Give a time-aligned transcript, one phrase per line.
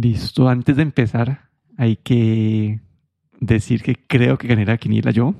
[0.00, 2.80] Listo, antes de empezar, hay que
[3.40, 5.34] decir que creo que gané la quiniela yo.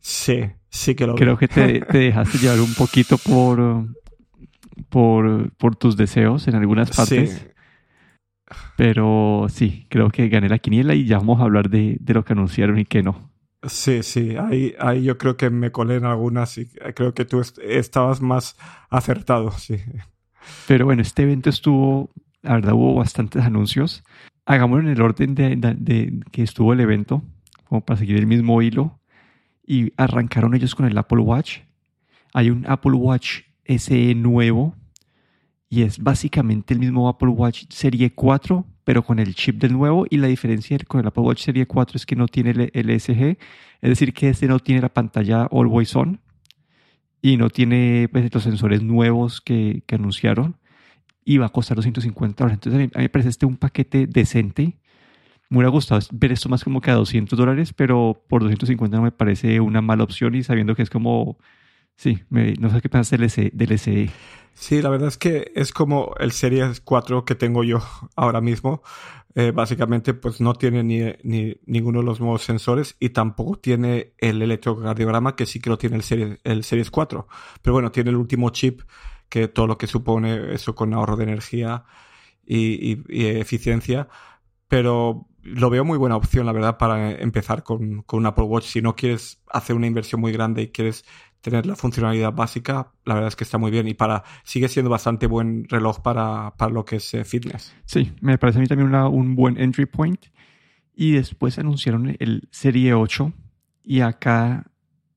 [0.00, 3.86] Sí, sí que lo Creo que te, te dejaste llevar un poquito por,
[4.88, 7.30] por, por tus deseos en algunas partes.
[7.30, 7.46] Sí.
[8.76, 12.24] Pero sí, creo que gané la quiniela y ya vamos a hablar de, de lo
[12.24, 13.30] que anunciaron y que no.
[13.68, 17.40] Sí, sí, ahí, ahí yo creo que me colé en algunas y creo que tú
[17.40, 18.56] est- estabas más
[18.88, 19.76] acertado, sí.
[20.66, 22.10] Pero bueno, este evento estuvo,
[22.42, 24.02] la verdad hubo bastantes anuncios.
[24.46, 27.22] Hagámoslo en el orden de, que estuvo el evento,
[27.64, 28.98] como para seguir el mismo hilo.
[29.66, 31.60] Y arrancaron ellos con el Apple Watch.
[32.32, 34.74] Hay un Apple Watch SE nuevo
[35.68, 40.06] y es básicamente el mismo Apple Watch Serie 4, pero con el chip del nuevo.
[40.10, 43.20] Y la diferencia con el Apple Watch Serie 4 es que no tiene el ESG,
[43.20, 43.38] es
[43.80, 46.20] decir, que este no tiene la pantalla Always On
[47.22, 50.56] y no tiene pues, los sensores nuevos que anunciaron
[51.32, 52.56] y va a costar 250 dólares.
[52.56, 54.78] Entonces a mí, a mí me parece este un paquete decente.
[55.48, 59.02] Me hubiera gustado ver esto más como que a 200 dólares, pero por 250 no
[59.04, 61.38] me parece una mala opción y sabiendo que es como,
[61.96, 62.88] sí, me- no sé qué
[63.28, 63.50] SE.
[63.54, 64.10] Del SE.
[64.54, 67.78] Sí, la verdad es que es como el Series 4 que tengo yo
[68.16, 68.82] ahora mismo.
[69.36, 74.12] Eh, básicamente, pues no tiene ni, ni ninguno de los nuevos sensores y tampoco tiene
[74.18, 77.28] el electrocardiograma, que sí que lo tiene el Series, el Series 4.
[77.62, 78.82] Pero bueno, tiene el último chip,
[79.30, 81.84] que todo lo que supone eso con ahorro de energía
[82.44, 82.98] y,
[83.38, 84.08] eficiencia.
[84.68, 88.66] Pero lo veo muy buena opción, la verdad, para empezar con, con un Apple Watch.
[88.66, 91.04] Si no quieres hacer una inversión muy grande y quieres
[91.40, 94.90] tener la funcionalidad básica, la verdad es que está muy bien y para sigue siendo
[94.90, 97.74] bastante buen reloj para, para lo que es eh, fitness.
[97.86, 100.26] Sí, me parece a mí también un buen entry point.
[100.94, 103.32] Y después anunciaron el Serie 8
[103.84, 104.70] y acá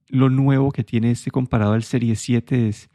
[0.08, 2.89] lo nuevo que tiene este comparado al Serie 7 es,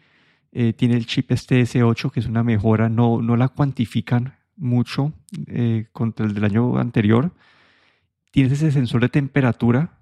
[0.53, 5.13] eh, tiene el chip este S8 que es una mejora, no, no la cuantifican mucho
[5.47, 7.33] eh, contra el del año anterior.
[8.31, 9.99] Tienes ese sensor de temperatura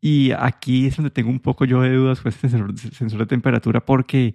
[0.00, 3.26] y aquí es donde tengo un poco yo de dudas con este sensor, sensor de
[3.26, 4.34] temperatura porque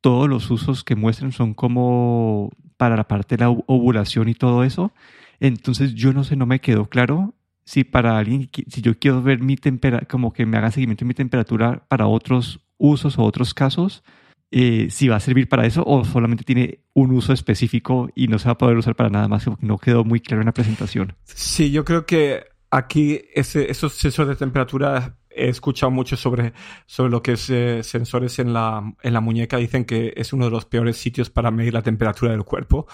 [0.00, 4.64] todos los usos que muestran son como para la parte de la ovulación y todo
[4.64, 4.92] eso.
[5.40, 9.40] Entonces yo no sé, no me quedó claro si para alguien, si yo quiero ver
[9.40, 13.52] mi temperatura, como que me haga seguimiento de mi temperatura para otros usos o otros
[13.52, 14.02] casos,
[14.50, 18.38] eh, si va a servir para eso o solamente tiene un uso específico y no
[18.38, 20.52] se va a poder usar para nada más, porque no quedó muy claro en la
[20.52, 21.14] presentación.
[21.24, 26.52] Sí, yo creo que aquí esos sensores de temperatura he escuchado mucho sobre,
[26.86, 29.56] sobre lo que es eh, sensores en la, en la muñeca.
[29.56, 32.86] Dicen que es uno de los peores sitios para medir la temperatura del cuerpo.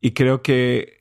[0.00, 1.00] Y creo que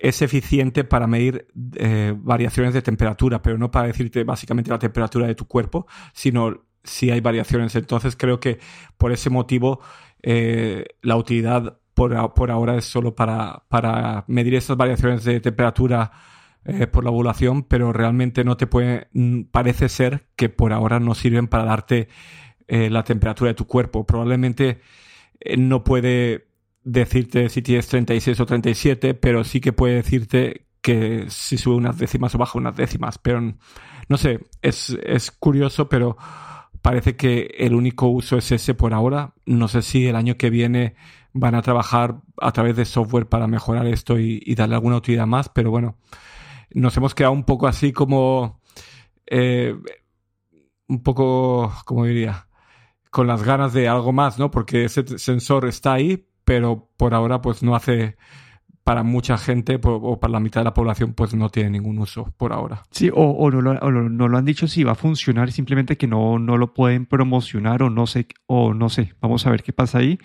[0.00, 1.46] es eficiente para medir
[1.76, 6.66] eh, variaciones de temperatura, pero no para decirte básicamente la temperatura de tu cuerpo, sino
[6.86, 7.74] si hay variaciones.
[7.76, 8.58] Entonces creo que
[8.96, 9.80] por ese motivo
[10.22, 16.12] eh, la utilidad por, por ahora es solo para, para medir esas variaciones de temperatura
[16.64, 19.08] eh, por la ovulación, pero realmente no te puede,
[19.50, 22.08] parece ser que por ahora no sirven para darte
[22.66, 24.04] eh, la temperatura de tu cuerpo.
[24.04, 24.80] Probablemente
[25.56, 26.48] no puede
[26.82, 31.98] decirte si tienes 36 o 37, pero sí que puede decirte que si sube unas
[31.98, 33.18] décimas o baja unas décimas.
[33.18, 33.54] Pero
[34.08, 36.16] no sé, es, es curioso, pero
[36.86, 39.34] parece que el único uso es ese por ahora.
[39.44, 40.94] No sé si el año que viene
[41.32, 45.48] van a trabajar a través de software para mejorar esto y, darle alguna utilidad más,
[45.48, 45.98] pero bueno,
[46.70, 48.60] nos hemos quedado un poco así como...
[49.26, 49.74] eh,
[50.86, 52.46] un poco, como diría,
[53.10, 54.52] con las ganas de algo más, ¿no?
[54.52, 58.16] Porque ese sensor está ahí, pero por ahora pues no hace
[58.86, 62.32] para mucha gente o para la mitad de la población pues no tiene ningún uso
[62.36, 62.84] por ahora.
[62.92, 65.96] Sí, o, o no, lo, o no lo han dicho si va a funcionar, simplemente
[65.96, 69.64] que no, no lo pueden promocionar o no sé, o no sé, vamos a ver
[69.64, 70.20] qué pasa ahí.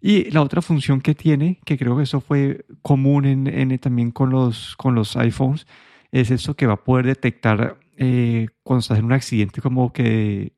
[0.00, 4.10] Y la otra función que tiene, que creo que eso fue común en, en- también
[4.10, 5.68] con los, con los iPhones,
[6.10, 10.52] es eso que va a poder detectar eh, cuando estás en un accidente como que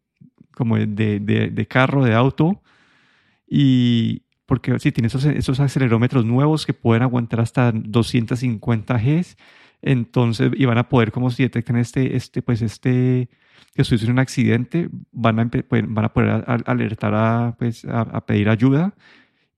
[0.54, 0.86] como de,
[1.20, 2.62] de- de carro, de auto,
[3.46, 9.36] y porque si tiene esos, esos acelerómetros nuevos que pueden aguantar hasta 250 Gs,
[9.82, 13.28] entonces, y van a poder, como si detectan este, este, pues este,
[13.74, 18.26] que en un accidente, van a, pueden- van a poder alertar a, pues, a, a
[18.26, 18.94] pedir ayuda.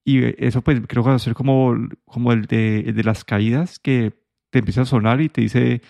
[0.05, 1.75] Y eso, pues, creo que va a ser como,
[2.05, 4.13] como el de, el de las caídas, que
[4.49, 5.81] te empieza a sonar y te dice,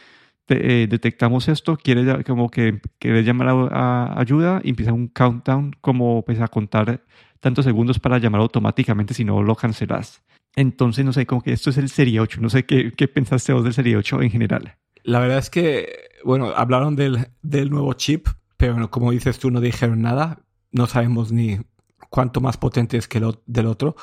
[0.45, 5.07] te- eh, detectamos esto, quieres, como que quieres llamar a, a ayuda, y empieza un
[5.09, 7.03] countdown, como pues a contar
[7.39, 10.21] tantos segundos para llamar automáticamente si no lo cancelas.
[10.55, 12.41] Entonces, no sé, como que esto es el Serie 8.
[12.41, 14.77] No sé qué, qué pensaste vos del Serie 8 en general.
[15.03, 18.27] La verdad es que, bueno, hablaron del, del nuevo chip,
[18.57, 20.41] pero no- como dices tú, no dijeron nada.
[20.71, 21.59] No sabemos ni
[22.09, 23.95] cuánto más potente es que el del otro.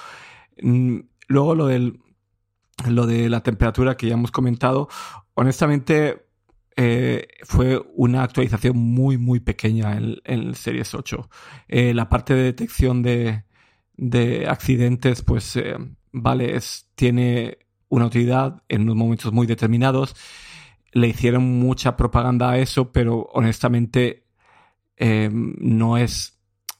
[0.62, 1.98] Mm, Luego lo del,
[2.88, 4.88] lo de la temperatura que ya hemos comentado,
[5.34, 6.25] honestamente
[6.76, 11.30] eh, fue una actualización muy, muy pequeña en, el Series 8.
[11.68, 13.44] Eh, la parte de detección de,
[13.96, 15.76] de accidentes, pues, eh,
[16.12, 16.58] vale,
[16.94, 17.58] tiene
[17.88, 20.14] una utilidad en unos momentos muy determinados.
[20.92, 24.24] Le hicieron mucha propaganda a eso, pero honestamente
[24.98, 26.36] no es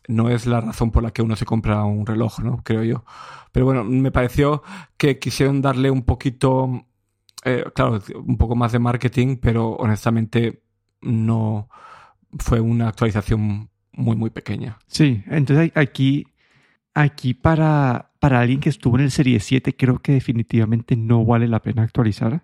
[0.08, 2.62] no es la razón por la que uno se compra un reloj, ¿no?
[2.62, 3.04] Creo yo.
[3.52, 4.62] Pero bueno, me pareció
[4.96, 6.86] que quisieron darle un poquito,
[7.46, 10.62] eh, claro, un poco más de marketing, pero honestamente
[11.00, 11.68] no
[12.38, 14.78] fue una actualización muy, muy pequeña.
[14.88, 16.26] Sí, entonces aquí,
[16.92, 21.46] aquí para, para alguien que estuvo en el Serie 7, creo que definitivamente no vale
[21.46, 22.42] la pena actualizar.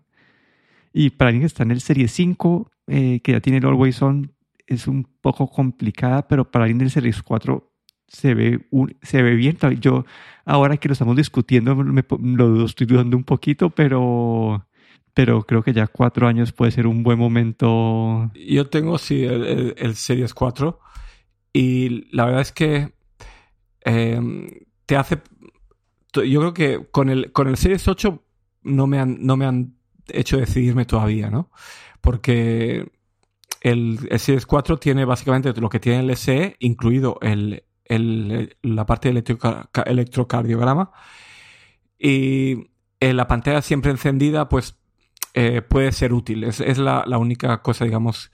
[0.93, 4.01] Y para alguien que está en el Serie 5, eh, que ya tiene el Always
[4.03, 4.33] On,
[4.69, 7.73] es un poco complicada, pero para alguien del Series 4
[8.07, 9.57] se ve, un, se ve bien.
[9.81, 10.05] Yo,
[10.45, 14.67] ahora que lo estamos discutiendo, me, lo estoy dudando un poquito, pero,
[15.15, 18.31] pero creo que ya cuatro años puede ser un buen momento.
[18.35, 20.79] Yo tengo, sí, el, Series 4
[21.53, 22.93] y la verdad es que
[23.83, 24.49] em,
[24.87, 25.21] te hace...
[26.15, 28.23] Yo creo que con el, con el Series 8
[28.63, 29.75] no me han, no me han
[30.09, 31.51] hecho decidirme todavía, ¿no?
[32.01, 32.91] Porque
[33.61, 37.65] el, Series 4 tiene básicamente lo que tiene el SE, incluido el,
[38.63, 39.25] la parte de
[39.87, 40.93] electrocardiograma.
[41.99, 42.71] Y
[43.01, 44.82] la pantalla siempre encendida, pues
[45.35, 46.45] eh, puede ser útil.
[46.45, 48.31] Es, la, única cosa, digamos,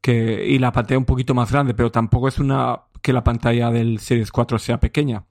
[0.00, 0.46] que.
[0.46, 3.98] Y la pantalla un poquito más grande, pero tampoco es una que la pantalla del
[3.98, 5.24] Series 4 sea pequeña.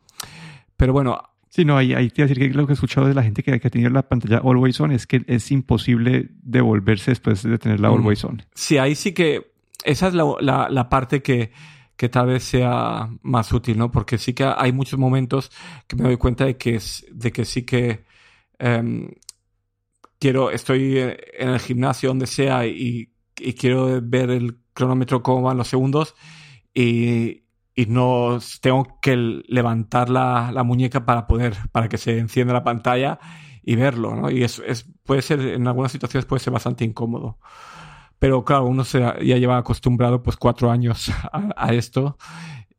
[0.78, 1.22] Pero bueno,
[1.56, 3.24] Sí, no, ahí, ahí te iba a decir que lo que he escuchado de la
[3.24, 7.44] gente que, que ha tenido la pantalla Always On es que es imposible devolverse después
[7.44, 8.44] de tener la Always On.
[8.54, 9.54] Sí, ahí sí que
[9.86, 11.54] esa es la, la, parte que,
[11.96, 13.90] que, tal vez sea más útil, ¿no?
[13.90, 15.50] Porque sí que hay muchos momentos
[15.88, 18.04] que me doy cuenta de que, es, de que sí que
[18.60, 19.12] em,
[20.26, 23.12] quiero, estoy en el gimnasio, donde sea, y,
[23.60, 26.16] quiero ver el cronómetro cómo van los segundos
[26.74, 27.44] y,
[27.76, 32.64] y no tengo que levantar la, la, muñeca para poder, para que se encienda la
[32.64, 33.20] pantalla
[33.62, 34.32] y verlo.
[34.32, 37.38] Y es, es, puede ser, en algunas situaciones puede ser bastante incómodo.
[38.18, 41.12] Pero claro, uno se, ya lleva acostumbrado pues cuatro años
[41.56, 42.18] a, esto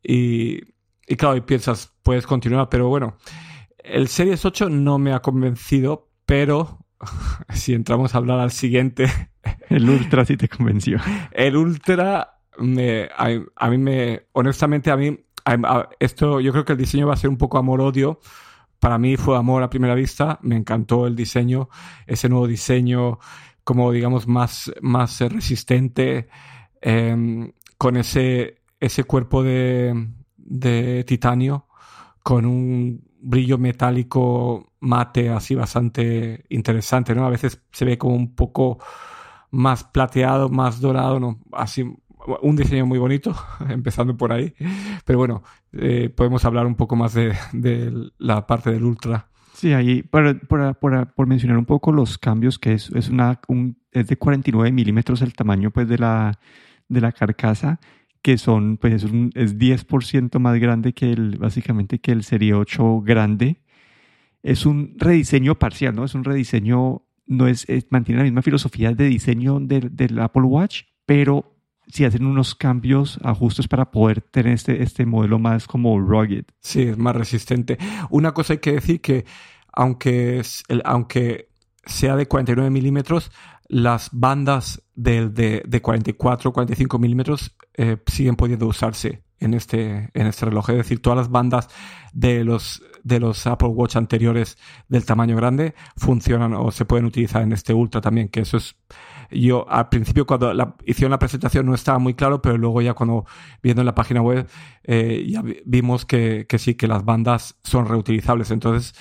[0.03, 0.59] y,
[1.07, 3.15] y, claro, y piensas, puedes continuar, pero bueno,
[3.77, 6.86] el Series 8 no me ha convencido, pero
[7.53, 9.07] si entramos a hablar al siguiente...
[9.69, 10.97] El Ultra sí te convenció.
[11.31, 15.17] El Ultra me, a, mí me, honestamente, a mí,
[15.99, 18.19] esto, yo creo que el diseño va a ser un poco amor-odio.
[18.79, 21.69] Para mí fue amor a primera vista, me encantó el diseño,
[22.05, 23.19] ese nuevo diseño
[23.63, 26.29] como digamos más, más resistente,
[26.79, 30.07] em, con ese, ese cuerpo de,
[30.37, 31.67] de titanio,
[32.23, 37.25] con un brillo metálico mate así bastante interesante, ¿no?
[37.25, 38.79] A veces se ve como un poco
[39.51, 41.39] más plateado, más dorado, ¿no?
[41.51, 41.85] Así
[42.41, 43.35] un diseño muy bonito,
[43.69, 44.53] empezando por ahí.
[45.05, 45.43] Pero bueno,
[45.73, 47.33] eh, podemos hablar un poco más de,
[48.17, 49.27] la parte del Ultra.
[49.53, 53.11] Sí, ahí, por, mencionar un poco los cambios, que es, es,
[53.91, 56.37] es de 49 milímetros el tamaño pues, de, la,
[56.87, 57.79] de la carcasa,
[58.27, 62.55] que son, pues es, un, es 10% más grande que el, básicamente que el Serie
[62.55, 63.61] 8 grande.
[64.43, 66.03] Es un rediseño parcial, ¿no?
[66.03, 71.55] Es un rediseño, no es, mantiene la misma filosofía de diseño del, Apple Watch, pero
[71.87, 76.43] si hacen unos cambios, ajustes para poder tener este, este modelo más como rugged.
[76.59, 77.77] Sí, es más resistente.
[78.09, 79.23] Una cosa hay que decir que
[79.71, 80.41] aunque,
[80.83, 81.47] aunque
[81.85, 83.31] sea de 49 milímetros,
[83.69, 90.27] las bandas de, de, de 44 45 milímetros eh, siguen pudiendo usarse en este, en
[90.27, 90.69] este reloj.
[90.71, 91.69] Es decir, todas las bandas
[92.13, 94.57] de los, de los Apple Watch anteriores
[94.89, 98.75] del tamaño grande funcionan o se pueden utilizar en este Ultra también, que eso es
[99.29, 102.93] yo al principio cuando la, hicieron la presentación no estaba muy claro, pero luego ya
[102.93, 103.25] cuando
[103.61, 104.47] viendo en la página web
[104.83, 108.51] eh, ya vimos que, que, sí, que las bandas son reutilizables.
[108.51, 108.95] Entonces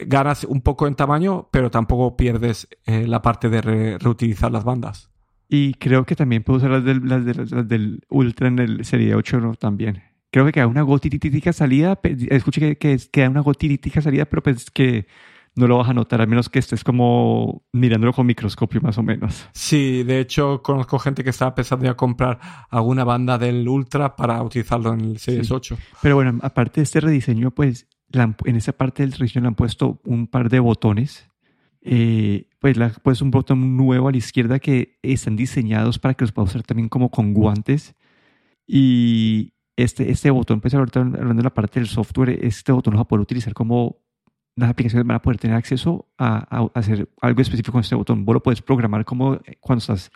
[0.00, 5.10] ganas un poco en tamaño, pero tampoco pierdes eh, la parte de reutilizar las bandas.
[5.48, 9.14] Y creo que también puedo usar las del, las, las del Ultra en el Serie
[9.14, 10.02] 8 también.
[10.30, 11.98] Creo que queda una gotitítica salida.
[12.02, 15.06] Escuché que, que queda una gotitítica salida, pero pues que
[15.58, 19.02] no lo vas a notar, al menos que estés como mirándolo con microscopio más o
[19.02, 19.48] menos.
[19.52, 22.38] Sí, de hecho conozco gente que estaba pensando ya comprar
[22.70, 25.76] alguna banda del Ultra para utilizarlo en el Series 8.
[26.00, 30.00] Pero bueno, aparte de este rediseño, pues en esa parte del rediseño le han puesto
[30.04, 31.28] un par de botones.
[31.80, 36.32] Eh, pues puesto un botón nuevo a la izquierda que están diseñados para que los
[36.32, 37.94] pueda usar también como con guantes.
[38.66, 42.98] Y este, este botón, pues ahorita hablando de la parte del software, este botón lo
[42.98, 44.02] va a poder utilizar como
[44.56, 48.24] las aplicaciones van a poder tener acceso a, hacer algo específico con este botón.
[48.24, 50.10] Vos lo puedes programar como cuando estás,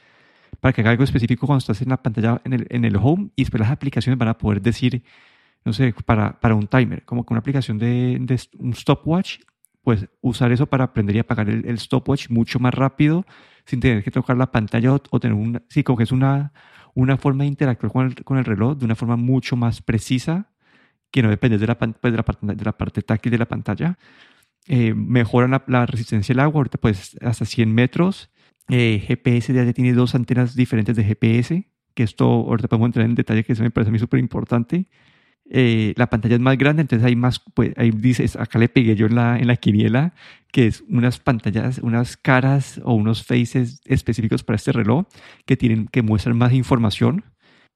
[0.58, 3.30] para que haga algo específico cuando estás en la pantalla, en el, en el home,
[3.36, 5.04] y después las aplicaciones van a poder decir,
[5.64, 8.20] no sé, para, para un timer, como que una aplicación de
[8.58, 9.38] un stopwatch,
[9.82, 13.26] pues usar eso para aprender y apagar el, stopwatch mucho más rápido,
[13.64, 16.52] sin tener que tocar la pantalla o, tener una, sí, como que es una,
[16.94, 20.50] una forma de interactuar con el, con el reloj de una forma mucho más precisa
[21.10, 23.98] que no depende de la, pues, de la parte táctil de la pantalla
[24.68, 28.30] eh, mejoran la, resistencia al agua, ahorita pues hasta 100 metros.
[28.68, 33.14] Eh, GPS ya tiene dos antenas diferentes de GPS, que esto ahorita podemos entrar en
[33.14, 34.86] detalle, que eso me parece a mí súper importante.
[35.54, 38.96] Eh, la pantalla es más grande, entonces hay más, pues ahí dices, acá le pegué
[38.96, 40.14] yo en la, en la quiniela,
[40.50, 45.04] que es unas pantallas, unas caras o unos faces específicos para este reloj
[45.44, 47.24] que, tienen, que muestran más información.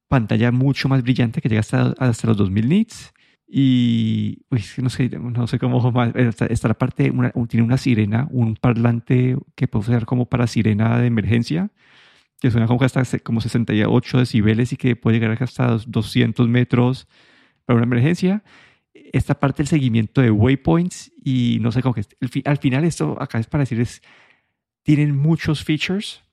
[0.07, 3.13] Pantalla mucho más brillante que llega hasta, hasta los 2000 nits.
[3.47, 4.39] Y
[4.77, 6.15] no, sé, no sé cómo más.
[6.15, 10.99] Está, la parte, una, tiene una sirena, un parlante que puede usar como para sirena
[10.99, 11.69] de emergencia,
[12.41, 17.07] que suena como hasta como 68 decibeles y que puede llegar hasta 200 metros
[17.67, 18.43] para una emergencia.
[18.93, 22.03] Esta parte del seguimiento de waypoints y no sé cómo que
[22.45, 24.01] al final esto acá es para decir es
[24.81, 26.23] tienen muchos features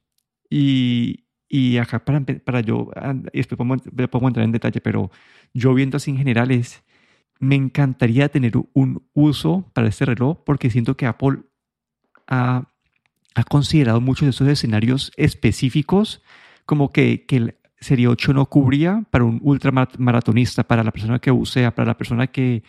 [0.48, 2.88] y, y acá para, para yo,
[3.32, 5.10] y después podemos, podemos entrar en detalle, pero
[5.52, 6.84] yo viendo así en general es
[7.40, 11.40] me encantaría tener un uso para este reloj porque siento que Apple
[12.28, 12.70] ha,
[13.48, 16.22] considerado muchos de esos escenarios específicos
[16.64, 21.74] como que, el Serie 8 no cubría para un ultramaratonista, para la persona que bucea,
[21.74, 22.62] para la persona que,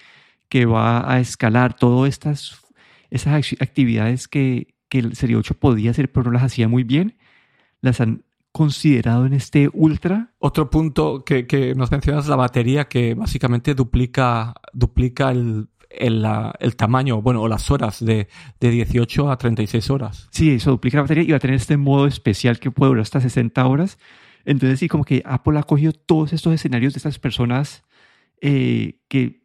[0.49, 2.61] que va a escalar, todas estas
[3.09, 7.15] esas actividades que, que el Serie 8 podía hacer pero no las hacía muy bien,
[7.81, 10.31] las han considerado en este Ultra.
[10.39, 16.25] Otro punto que, que nos mencionas, la batería, que básicamente duplica, duplica el, el,
[16.59, 18.29] el, tamaño, bueno, o las horas de,
[18.59, 20.29] de, 18 a 36 horas.
[20.31, 23.01] Sí, eso duplica la batería y va a tener este modo especial que puede durar
[23.01, 23.97] hasta 60 horas.
[24.45, 27.83] Entonces, sí, como que Apple ha cogido todos estos escenarios de estas personas
[28.41, 29.43] eh, que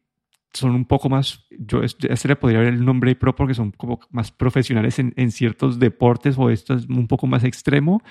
[0.53, 4.01] son un poco más, yo este le podría ver el nombre pro porque son como
[4.11, 8.03] más profesionales en, en ciertos deportes o esto es un poco más extremo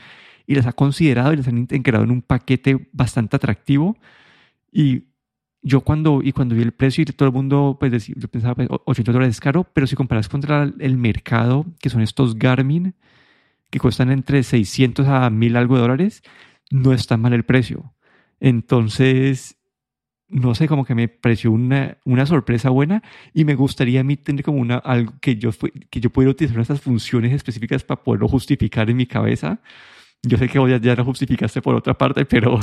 [0.47, 3.97] y las ha considerado y las han integrado en un paquete bastante atractivo.
[4.71, 5.09] Y
[5.61, 8.83] yo cuando, y cuando vi el precio y todo el mundo, pues yo pensaba, 800
[8.85, 12.95] pues, dólares es caro, pero si comparas contra el mercado, que son estos Garmin,
[13.69, 16.23] que cuestan entre 600 a 1000 algo de dólares,
[16.69, 17.93] no está mal el precio.
[18.39, 19.57] Entonces,
[20.27, 24.15] no sé, como que me pareció una, una sorpresa buena y me gustaría a mí
[24.17, 25.51] tener como una, algo que yo,
[25.89, 29.61] que yo pudiera utilizar esas funciones específicas para poderlo justificar en mi cabeza
[30.21, 32.59] yo sé que ya, ya lo justificaste por otra parte, pero.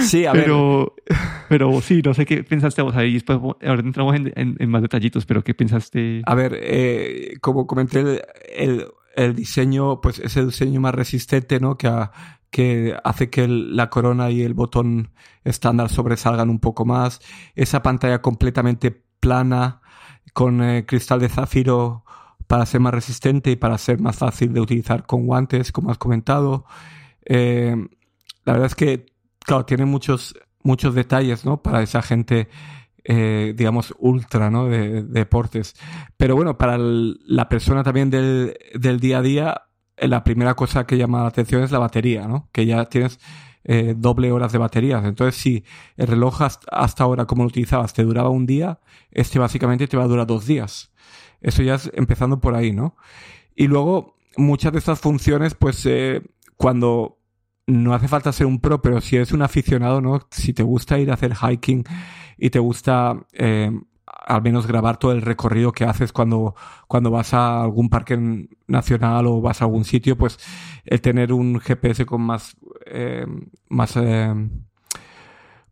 [0.00, 1.18] sí, a pero, ver.
[1.48, 3.14] Pero sí, no sé qué pensaste vos ahí.
[3.14, 6.22] Después, ahora entramos en, en, más detallitos, pero ¿qué pensaste?
[6.26, 8.22] A ver, eh, como comenté, el,
[8.56, 8.86] el,
[9.34, 11.76] diseño, pues es el diseño más resistente, ¿no?
[11.76, 11.90] Que,
[12.50, 15.12] que hace que la corona y el botón
[15.44, 17.20] estándar sobresalgan un poco más.
[17.54, 19.80] Esa pantalla completamente plana,
[20.32, 22.04] con eh, cristal de zafiro
[22.46, 25.98] para ser más resistente y para ser más fácil de utilizar con guantes, como has
[25.98, 26.66] comentado.
[27.24, 27.74] Eh,
[28.44, 29.06] la verdad es que,
[29.40, 31.62] claro, tiene muchos, muchos detalles, ¿no?
[31.62, 32.48] Para esa gente,
[33.04, 34.66] eh, digamos, ultra, ¿no?
[34.66, 35.74] De, deportes.
[36.16, 39.62] Pero bueno, para la persona también del, del, día a día,
[39.96, 42.48] eh, la primera cosa que llama la atención es la batería, ¿no?
[42.52, 43.18] Que ya tienes
[43.96, 45.04] doble horas de baterías.
[45.04, 45.64] Entonces, si
[45.96, 48.80] el reloj hasta, hasta ahora, como lo utilizabas, te duraba un día,
[49.12, 50.92] este básicamente te va a durar dos días.
[51.40, 52.96] Eso ya es empezando por ahí, ¿no?
[53.54, 56.22] Y luego, muchas de estas funciones, pues eh,
[56.56, 57.18] cuando
[57.66, 60.20] no hace falta ser un pro, pero si eres un aficionado, ¿no?
[60.30, 61.84] Si te gusta ir a hacer hiking
[62.36, 63.70] y te gusta eh,
[64.06, 66.54] al menos grabar todo el recorrido que haces cuando,
[66.88, 70.38] cuando vas a algún parque nacional o vas a algún sitio, pues
[70.84, 73.26] el tener un GPS con más, eh,
[73.68, 73.96] más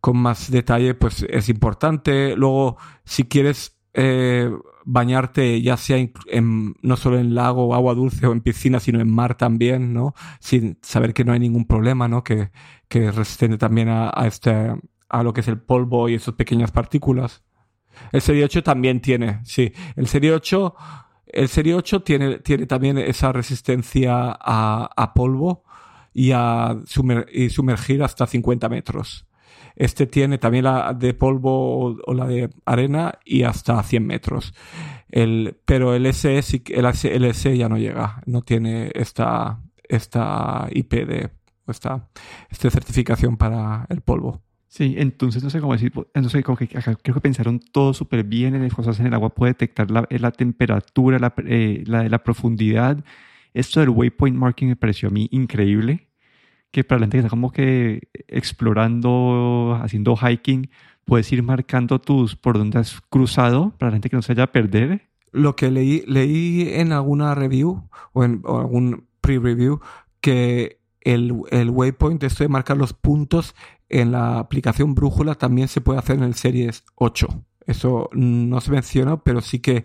[0.01, 2.35] con más detalle, pues es importante.
[2.37, 4.51] Luego, si quieres eh,
[4.85, 9.11] bañarte ya sea en, no solo en lago, agua dulce o en piscina, sino en
[9.11, 10.15] mar también, ¿no?
[10.41, 12.25] Sin saber que no hay ningún problema, ¿no?
[12.25, 12.51] Que,
[12.89, 14.75] que es resistente también a, a, este,
[15.09, 17.43] a lo que es el polvo y esas pequeñas partículas.
[18.13, 19.73] El Serie 8 también tiene, sí.
[19.97, 20.75] El Serie 8,
[21.27, 25.65] el Serie 8 tiene, tiene también esa resistencia a, a polvo
[26.13, 26.77] y a
[27.33, 29.27] y sumergir hasta 50 metros.
[29.81, 34.53] Este tiene también la de polvo o, la de arena y hasta 100 metros.
[35.09, 41.31] El, pero el SE, el ya no llega, no tiene esta, esta IP de
[41.67, 42.11] esta,
[42.51, 44.43] esta certificación para el polvo.
[44.69, 45.95] Sí, entonces no sé cómo decir,
[46.29, 49.53] sé, como que creo que pensaron todo súper bien, en cosas en el agua puede
[49.53, 53.03] detectar la, la temperatura, la, eh, la, la, profundidad.
[53.55, 56.10] Esto del waypoint marking me pareció a mí increíble,
[56.71, 60.71] que para la gente que está como que explorando, haciendo hiking,
[61.05, 64.45] puedes ir marcando tus por donde has cruzado, para la gente que no se vaya
[64.45, 65.09] a perder.
[65.33, 69.81] Lo que leí, leí en alguna review o en algún pre-review
[70.21, 73.55] que el, el waypoint, esto de marcar los puntos,
[73.89, 77.27] en la aplicación Brújula también se puede hacer en el Series 8.
[77.67, 79.85] Eso no se menciona, pero sí que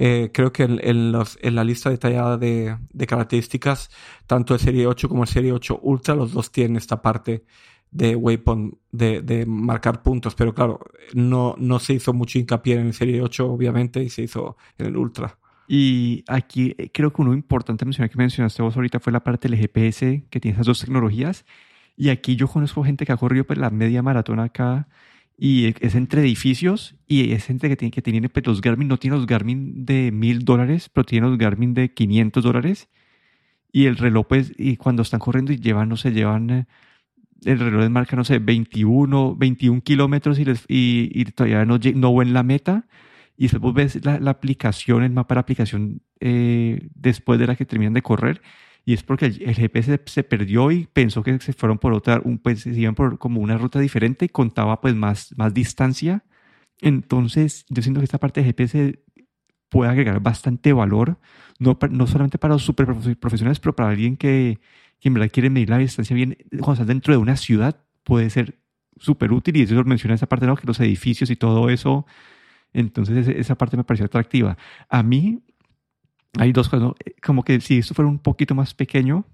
[0.00, 3.90] eh, creo que en, los, en, la lista detallada de, de, características,
[4.28, 7.44] tanto el Serie 8 como el Serie 8 Ultra, los dos tienen esta parte
[7.90, 10.36] de waypoint, de, de, marcar puntos.
[10.36, 10.78] Pero claro,
[11.14, 14.86] no, no se hizo mucho hincapié en el Serie 8, obviamente, y se hizo en
[14.86, 15.36] el Ultra.
[15.66, 19.48] Y aquí eh, creo que uno importante mencionar que mencionaste vos ahorita fue la parte
[19.48, 21.44] del GPS, que tiene esas dos tecnologías.
[21.96, 24.86] Y aquí yo conozco gente que ha corrido pues, la media maratón acá
[25.40, 28.98] y es entre edificios y es gente que tiene, que tiene pues, los Garmin, no
[28.98, 32.88] tiene los Garmin de mil dólares, pero tiene los Garmin de 500 dólares.
[33.70, 36.66] Y el reloj, pues, y cuando están corriendo y llevan, no sé, llevan, eh,
[37.44, 42.16] el reloj de marca, no sé, 21, 21 kilómetros y, y, y, todavía no, no
[42.16, 42.88] ven la meta.
[43.36, 47.54] Y después ves la, la aplicación, el mapa de la aplicación eh, después de la
[47.54, 48.42] que terminan de correr
[48.88, 52.38] y es porque el, GPS se perdió y pensó que se fueron por otra, un,
[52.38, 56.24] pues se iban por como una ruta diferente y contaba pues más, más distancia.
[56.80, 58.98] Entonces, yo siento que esta parte de GPS
[59.68, 61.18] puede agregar bastante valor,
[61.58, 62.86] no, no solamente para los super
[63.20, 64.58] profesionales, pero para alguien que,
[64.98, 68.30] que en verdad quiere medir la distancia bien, cuando estás dentro de una ciudad, puede
[68.30, 68.58] ser
[68.96, 70.56] súper útil y eso lo menciona esa parte, ¿no?
[70.56, 72.06] que los edificios y todo eso.
[72.72, 74.56] Entonces, esa parte me pareció atractiva.
[74.88, 75.42] A mí,
[76.36, 76.92] hay dos cosas,
[77.22, 79.24] como que si esto fuera un poquito más pequeño,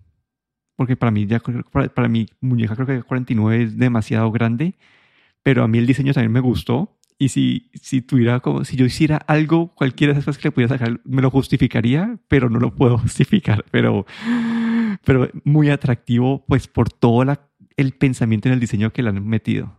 [0.76, 4.74] porque para mí, ya, para, para mi muñeca creo que 49 es demasiado grande,
[5.42, 6.98] pero a mí el diseño también me gustó.
[7.16, 10.52] Y si, si tuviera como, si yo hiciera algo, cualquiera de esas cosas que le
[10.52, 13.64] pudiera sacar, me lo justificaría, pero no lo puedo justificar.
[13.70, 14.04] Pero,
[15.04, 19.26] pero muy atractivo, pues por todo la, el pensamiento en el diseño que le han
[19.26, 19.76] metido.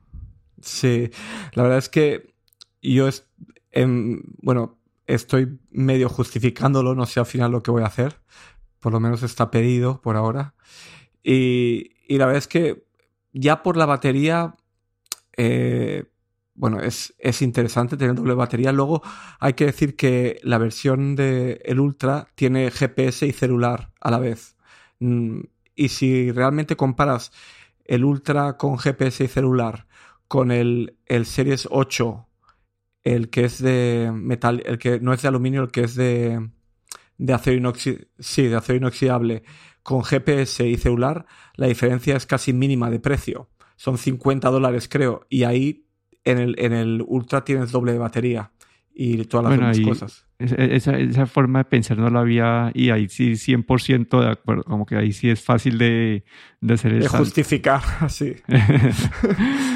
[0.62, 1.10] Sí,
[1.54, 2.34] la verdad es que
[2.82, 3.28] yo, es,
[3.72, 8.22] em, bueno, estoy medio justificándolo, no sé al final lo que voy a hacer.
[8.80, 10.56] Por lo menos está pedido por ahora.
[11.24, 12.86] Y, y la verdad es que
[13.34, 14.56] ya por la batería,
[15.38, 16.06] eh,
[16.54, 18.72] bueno, es, es, interesante tener doble batería.
[18.72, 19.02] Luego
[19.40, 24.20] hay que decir que la versión de el Ultra tiene GPS y celular a la
[24.20, 24.56] vez.
[25.00, 25.42] Mm,
[25.76, 27.32] y si realmente comparas
[27.86, 29.88] el Ultra con GPS y celular
[30.28, 32.25] con el, el Series 8
[33.06, 36.50] el que es de metal, el que no es de aluminio, el que es de,
[37.18, 39.44] de acero inoxidable, sí, de acero inoxidable,
[39.84, 43.50] con GPS y celular, la diferencia es casi mínima de precio.
[43.78, 45.28] Son 50 dólares, creo.
[45.30, 45.86] Y ahí
[46.24, 48.52] en el, en el Ultra tienes doble de batería
[48.96, 50.26] y todas las demás cosas.
[50.40, 54.86] Esa, esa, forma de pensar no la había y ahí sí 100% de acuerdo, como
[54.86, 56.24] que ahí sí es fácil de,
[56.62, 58.36] de hacer De justificar, sí.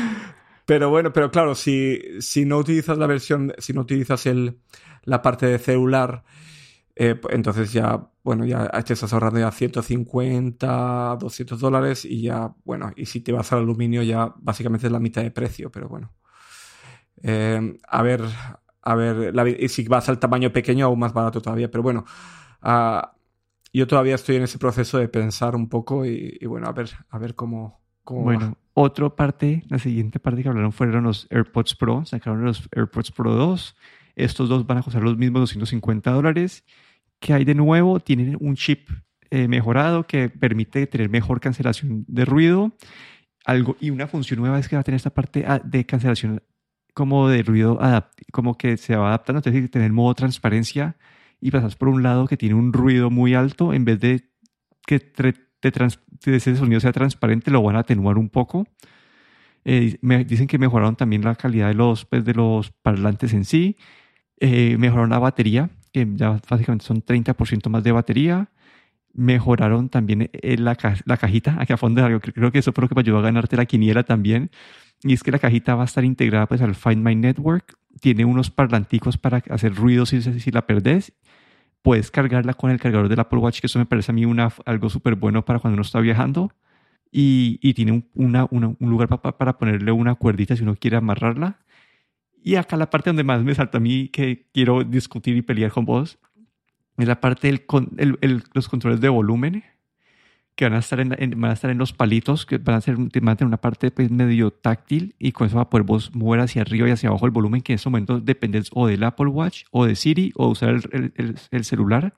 [0.70, 4.60] Pero bueno, pero claro, si, si no utilizas la versión, si no utilizas el,
[5.04, 6.24] la parte de celular,
[6.96, 12.54] eh, pues entonces ya, bueno, ya te estás ahorrando ya 150, 200 dólares y ya,
[12.66, 15.90] bueno, y si te vas al aluminio ya básicamente es la mitad de precio, pero
[15.90, 16.14] bueno.
[17.24, 18.22] Eh, a ver,
[18.84, 22.06] a ver, y si vas al tamaño pequeño aún más barato todavía, pero bueno,
[22.62, 23.08] uh,
[23.74, 26.92] yo todavía estoy en ese proceso de pensar un poco y, y bueno, a ver,
[27.10, 27.79] a ver cómo,
[28.10, 32.06] cómo bueno, otra parte, la siguiente parte que hablaron fueron los AirPods Pro.
[32.06, 33.76] Sacaron los AirPods Pro 2.
[34.16, 36.64] Estos dos van a costar los mismos 250 dólares.
[37.20, 38.00] que hay de nuevo?
[38.00, 38.90] Tienen un chip
[39.30, 42.72] eh, mejorado que permite tener mejor cancelación de ruido.
[43.46, 46.42] Algo, y una función nueva es que va a tener esta parte ah, de cancelación
[46.94, 47.80] como de ruido,
[48.32, 49.40] como que se va adaptando.
[49.40, 50.98] Es decir, tener modo transparencia
[51.40, 54.30] y pasas por un lado que tiene un ruido muy alto en vez de
[54.88, 55.00] que
[55.62, 58.68] de ese sonido sea transparente, lo van a atenuar un poco.
[59.66, 63.46] Eh, me dicen que mejoraron también la calidad de los, pues, de los parlantes en
[63.46, 63.78] sí.
[64.40, 68.50] Eh, mejoraron la batería, que ya básicamente son 30% más de batería.
[69.14, 72.20] Mejoraron también eh, la, la, cajita aquí a fondo.
[72.22, 74.52] Creo que eso fue lo que me ayudó a ganarte la quiniela también.
[75.04, 77.78] Y es que la cajita va a estar integrada pues, al Find My Network.
[78.02, 81.14] Tiene unos parlanticos para hacer ruido si, si la perdés
[81.82, 84.52] puedes cargarla con el cargador del Apple Watch, que eso me parece a mí una,
[84.66, 86.52] algo súper bueno para cuando uno está viajando.
[87.12, 91.60] Y, y tiene un, un lugar para, para ponerle una cuerdita si uno quiere amarrarla.
[92.44, 95.72] Y acá la parte donde más me salta a mí que quiero discutir y pelear
[95.72, 96.20] con vos
[96.98, 97.66] es la parte de
[97.98, 99.64] el, los controles de volumen
[100.56, 102.98] que van a estar en, van a estar en los palitos, que van a, ser,
[102.98, 106.14] van a tener una parte pues, medio táctil y con eso va a poder vos
[106.14, 109.04] mover hacia arriba y hacia abajo el volumen, que en este momento depende o del
[109.04, 112.14] Apple Watch o de Siri o usar el, el, el celular.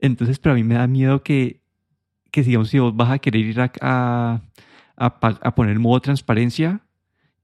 [0.00, 1.60] Entonces, pero a mí me da miedo que,
[2.30, 4.42] que digamos, si vos vas a querer ir a, a,
[4.96, 6.80] a, poner modo transparencia,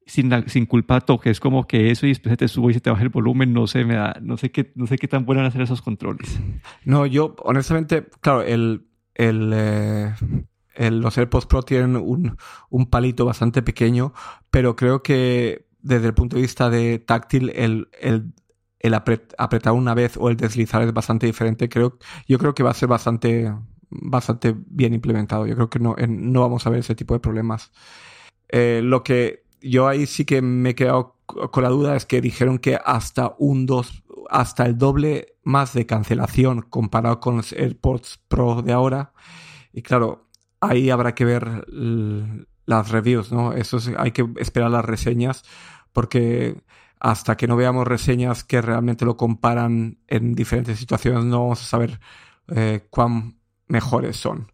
[0.07, 2.91] sin, sin culpa toques como que eso y después se te sube y se te
[2.91, 5.47] baja el volumen, no sé, me da, no sé qué, no sé qué tan buenos
[5.47, 6.41] hacer esos controles.
[6.85, 8.90] No, yo honestamente, claro, el,
[9.21, 12.37] el, eh, los AirPods Pro tienen un,
[12.71, 14.15] un, palito bastante pequeño,
[14.51, 18.33] pero creo que desde el punto de vista de táctil, el, el,
[18.79, 21.69] el apretar una vez o el deslizar es bastante diferente.
[21.69, 23.53] Creo, yo creo que va a ser bastante,
[23.91, 25.47] bastante bien implementado.
[25.47, 27.73] Yo creo que no, no vamos a ver ese tipo de problemas.
[28.49, 32.21] Eh, lo que yo ahí sí que me he quedado con la duda es que
[32.21, 38.21] dijeron que hasta un 2, hasta el doble más de cancelación comparado con los AirPods
[38.29, 39.13] Pro de ahora.
[39.73, 40.29] Y claro,
[40.61, 41.67] ahí habrá que ver
[42.67, 43.53] las reviews, ¿no?
[43.53, 45.43] Eso hay que esperar las reseñas
[45.93, 46.63] porque
[47.01, 51.65] hasta que no veamos reseñas que realmente lo comparan en diferentes situaciones no vamos a
[51.65, 51.99] saber
[52.49, 54.53] eh, cuán mejores son.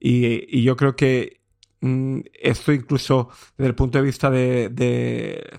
[0.00, 1.40] Y, yo creo que
[1.80, 5.58] mm, esto incluso desde el punto de vista de, de,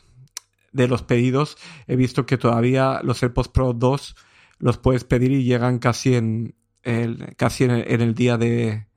[0.74, 4.16] los pedidos, he visto que todavía los AirPods Pro 2
[4.60, 8.88] los puedes pedir y llegan casi en el, casi en el, día de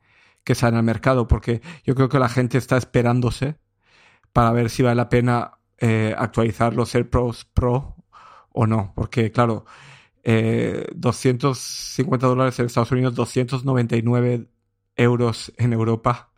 [0.45, 3.57] que salen al mercado, porque yo creo que la gente está esperándose
[4.33, 7.97] para ver si vale la pena eh, actualizar los AirPods Pro
[8.51, 9.65] o no, porque claro,
[10.25, 14.49] 250 eh, dólares en Estados Unidos, 299
[14.97, 16.31] euros en Europa.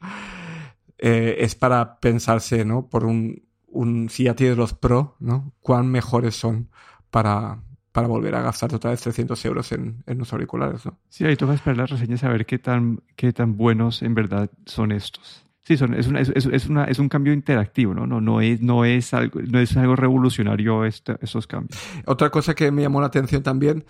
[0.98, 2.88] Eh, es para pensarse, ¿no?
[2.88, 3.43] Por un,
[3.74, 5.52] un, si ya tienes los Pro, ¿no?
[5.60, 6.70] Cuán mejores son
[7.10, 10.98] para, para volver a gastar otra vez 300 euros en, en los auriculares, ¿no?
[11.08, 14.50] Sí, ahí toca esperar las reseñas a ver qué tan, qué tan buenos en verdad
[14.66, 15.44] son estos.
[15.62, 18.06] Sí, son, es, una, es, es, una, es un cambio interactivo, ¿no?
[18.06, 21.80] No, no, es, no, es, algo, no es algo revolucionario este, esos cambios.
[22.04, 23.84] Otra cosa que me llamó la atención también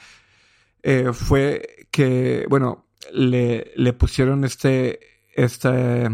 [0.85, 5.01] eh, fue que, bueno, le, le pusieron este,
[5.35, 6.09] este,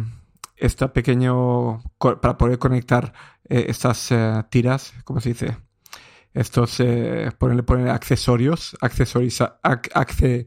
[0.56, 3.12] este pequeño, para poder conectar
[3.50, 5.56] eh, estas eh, tiras, ¿cómo se dice?
[6.32, 6.80] Estos,
[7.38, 10.46] ponerle, poner accesorios, accesorios, acce,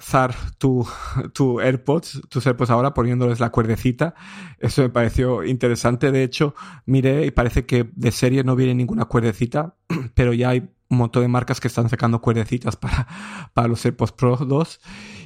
[0.00, 0.86] zar tu,
[1.32, 4.14] tu AirPods, tus AirPods ahora poniéndoles la cuerdecita.
[4.58, 6.10] Eso me pareció interesante.
[6.10, 6.54] De hecho,
[6.86, 9.76] miré y parece que de serie no viene ninguna cuerdecita,
[10.14, 13.06] pero ya hay un montón de marcas que están sacando cuerdecitas para,
[13.52, 14.80] para los AirPods Pro 2.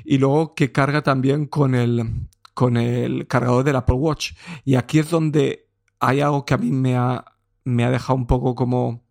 [0.04, 4.32] Y luego que carga también con el, con el cargador del Apple Watch.
[4.64, 5.68] Y aquí es donde
[6.02, 7.24] hay algo que a mí me ha,
[7.64, 9.04] me ha dejado un poco como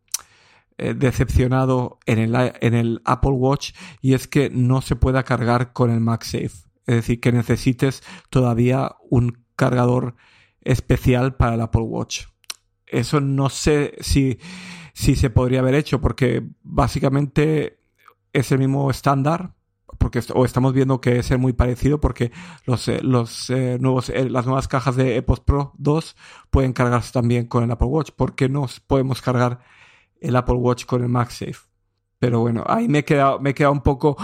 [0.78, 5.72] eh, decepcionado en el, en el Apple Watch y es que no se pueda cargar
[5.72, 6.52] con el MagSafe.
[6.86, 10.16] Es decir, que necesites todavía un cargador
[10.60, 12.26] especial para el Apple Watch.
[12.86, 14.40] Eso no sé si,
[14.94, 17.80] si se podría haber hecho porque básicamente
[18.34, 19.54] es el mismo estándar,
[20.02, 22.32] porque o estamos viendo que es muy parecido porque
[22.66, 26.16] los, eh, los eh, nuevos las nuevas cajas de AirPods Pro 2
[26.50, 28.12] pueden cargarse también con el Apple Watch.
[28.12, 29.60] ¿Por qué no podemos cargar
[30.22, 31.58] el Apple Watch con el MagSafe.
[32.20, 34.16] Pero bueno, ahí me he quedado, me he quedado un poco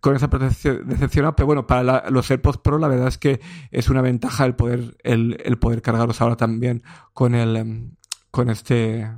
[0.00, 1.34] con esa decepcionado.
[1.34, 4.96] Pero bueno, para los AirPods Pro la verdad es que es una ventaja el poder,
[5.02, 6.82] el, el poder cargarlos ahora también
[7.14, 7.96] con el, em,
[8.30, 9.10] con este,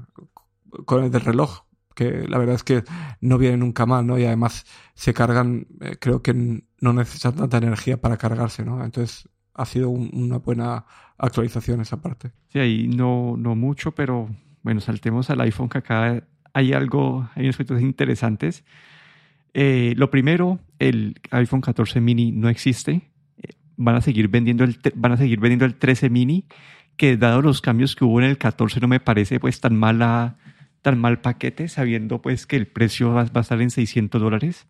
[0.87, 1.64] con el del reloj.
[1.98, 2.84] Que la verdad es que
[3.20, 4.20] no viene nunca mal, ¿no?
[4.20, 8.84] Y además se cargan, eh, creo que no necesitan tanta energía para cargarse, ¿no?
[8.84, 10.84] Entonces ha sido una buena
[11.18, 12.30] actualización esa parte.
[12.52, 14.28] Sí, ahí no, no mucho, pero
[14.62, 18.64] bueno, saltemos al iPhone, que acá hay algo, hay unos aspectos interesantes.
[19.54, 23.11] Eh, lo primero, el iPhone 14 mini no existe.
[23.38, 26.46] Eh, van a seguir vendiendo el, van a seguir vendiendo el 13 mini,
[26.96, 30.37] que dado los cambios que hubo en el 14 no me parece pues tan mala,
[30.82, 34.66] tan mal paquete, sabiendo pues que el precio va, a estar en 600 dólares.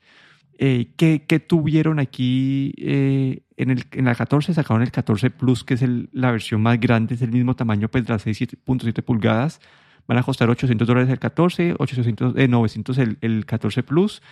[0.58, 4.54] Eh, ¿qué, ¿qué, tuvieron aquí eh, en, el, en la 14?
[4.54, 8.04] Sacaron el 14 Plus, que es la versión más grande, es el mismo tamaño, pues
[8.04, 9.60] de las 6.7 pulgadas.
[10.08, 14.22] Van a costar 800 dólares el 14, 800, eh, 900 el, el 14 Plus.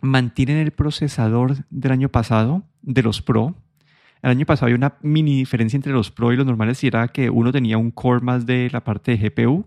[0.00, 3.54] Mantienen el procesador del año pasado, de los Pro.
[4.22, 7.06] El año pasado había una mini diferencia entre los Pro y los normales, y era
[7.08, 9.66] que uno tenía un core más de la parte de GPU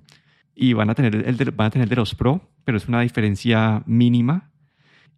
[0.61, 2.99] y van a tener el de, van a tener de los Pro, pero es una
[2.99, 4.51] diferencia mínima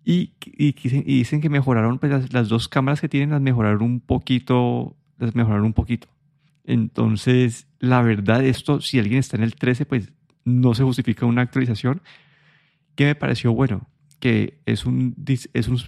[0.06, 4.96] y, y, dicen que mejoraron, pues las, dos cámaras que tienen las mejoraron un poquito,
[5.18, 6.08] las mejoraron un poquito.
[6.64, 10.14] Entonces, la verdad, esto, si alguien está en el 13, pues
[10.46, 12.04] no se justifica una actualización.
[12.94, 13.88] que me pareció bueno?
[14.20, 15.16] Que es un,
[15.54, 15.80] es un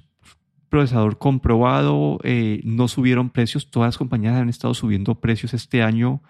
[0.70, 6.24] procesador comprobado, eh, no subieron precios, todas las compañías han estado subiendo precios este año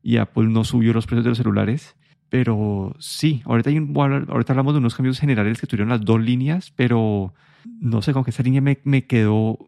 [0.00, 1.96] y Apple no subió los precios de los celulares.
[2.30, 6.72] Pero sí, ahorita, hay ahorita hablamos de unos cambios generales que tuvieron las dos líneas,
[6.76, 7.32] pero
[7.80, 9.58] no sé, con que esa línea me, quedó...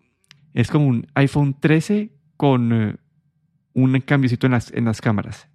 [0.53, 2.97] Es como un iPhone 13 con eh,
[3.73, 5.49] un cambiocito en las, en las cámaras.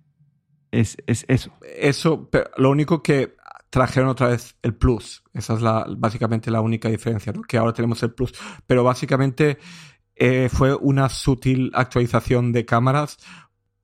[0.72, 1.54] Es, es eso.
[1.78, 3.36] Eso, pero lo único que
[3.76, 5.22] trajeron otra vez el Plus.
[5.34, 7.34] Esa es la, básicamente la única diferencia.
[7.48, 8.34] Que ahora tenemos el Plus.
[8.66, 9.58] Pero básicamente
[10.16, 13.18] eh, fue una sutil actualización de cámaras,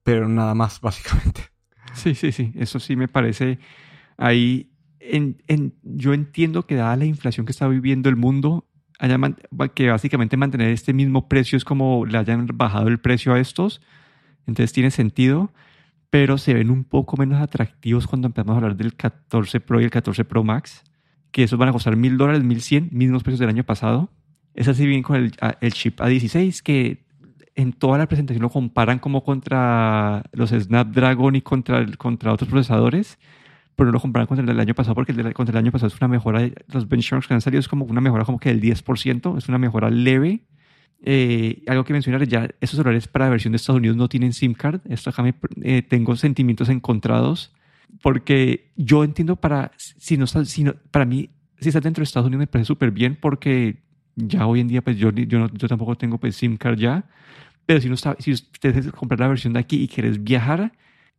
[0.04, 1.51] pero nada más, básicamente.
[1.94, 2.52] Sí, sí, sí.
[2.56, 3.60] Eso sí me parece
[4.18, 4.72] ahí.
[5.00, 8.68] En, en, yo entiendo que dada la inflación que está viviendo el mundo,
[9.74, 13.82] que básicamente mantener este mismo precio es como le hayan bajado el precio a estos.
[14.46, 15.52] Entonces tiene sentido
[16.12, 19.86] pero se ven un poco menos atractivos cuando empezamos a hablar del 14 Pro y
[19.86, 20.84] el 14 Pro Max,
[21.32, 24.12] que esos van a costar mil dólares, mil cien, mismos precios del año pasado.
[24.54, 27.06] Es así bien con el, el chip A16, que
[27.56, 33.20] en toda la presentación lo comparan como contra los Snapdragon y contra, contra otros procesadores,
[33.76, 35.88] pero no lo comparan contra el del año pasado, porque el contra el año pasado
[35.88, 38.62] es una mejora, los benchmarks que han salido es como una mejora como que del
[38.62, 40.42] 10%, es una mejora leve,
[41.04, 44.34] eh, algo que mencionar ya, estos celulares para la versión de Estados Unidos no tienen
[44.34, 44.82] SIM card.
[44.88, 45.34] Esto acá me,
[45.64, 47.54] eh, tengo sentimientos encontrados
[48.02, 52.42] porque yo entiendo para, si no, si para mí, si está dentro de Estados Unidos
[52.42, 53.84] me parece súper bien porque
[54.16, 57.06] ya hoy en día pues yo, yo, yo tampoco tengo pues SIM card ya,
[57.66, 60.74] pero si, no está, si ustedes comprar la versión de aquí y quieres viajar,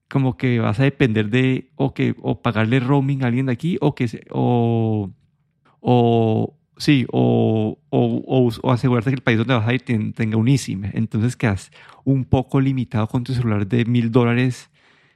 [0.08, 3.78] como que vas a depender de o que o pagarle roaming a alguien de aquí
[3.80, 5.10] o que o,
[5.80, 10.48] o Sí, o, o, o, asegurarte que el país donde vas a ir tenga un
[10.48, 10.90] eSIM.
[10.94, 11.70] Entonces quedas
[12.02, 14.68] un poco limitado con tu celular de mil dólares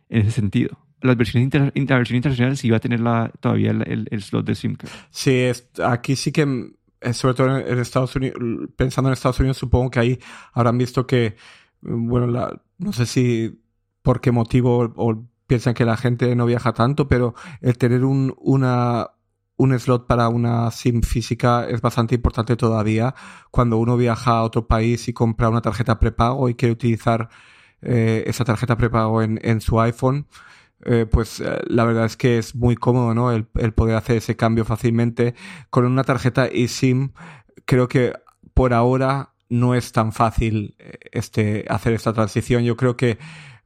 [0.09, 0.79] en ese sentido.
[1.01, 4.47] Las versiones inter, la versión internacional sí va a tener la, todavía el, el, slot
[4.47, 4.91] de SIM card.
[5.11, 6.71] Sí, es, aquí sí que,
[7.13, 8.39] sobre todo en Estados Unidos,
[8.77, 10.19] pensando en Estados Unidos, supongo que ahí
[10.53, 11.37] habrán visto que,
[11.81, 13.63] bueno, la, no sé si
[14.03, 18.35] por qué motivo o piensan que la gente no viaja tanto, pero el tener un,
[18.39, 19.11] una,
[19.57, 23.15] un slot para una SIM física es bastante importante todavía
[23.51, 27.29] cuando uno viaja a otro país y compra una tarjeta prepago y quiere utilizar
[27.83, 30.27] eh, esa tarjeta prepago en, en su iPhone.
[30.85, 33.33] Eh, pues eh, la verdad es que es muy cómodo, ¿no?
[33.33, 35.35] El, poder hacer ese cambio fácilmente.
[35.71, 37.13] Con una tarjeta eSIM,
[37.65, 38.13] creo que
[38.55, 40.77] por ahora no es tan fácil
[41.13, 42.65] este, hacer esta transición.
[42.65, 43.19] Yo creo que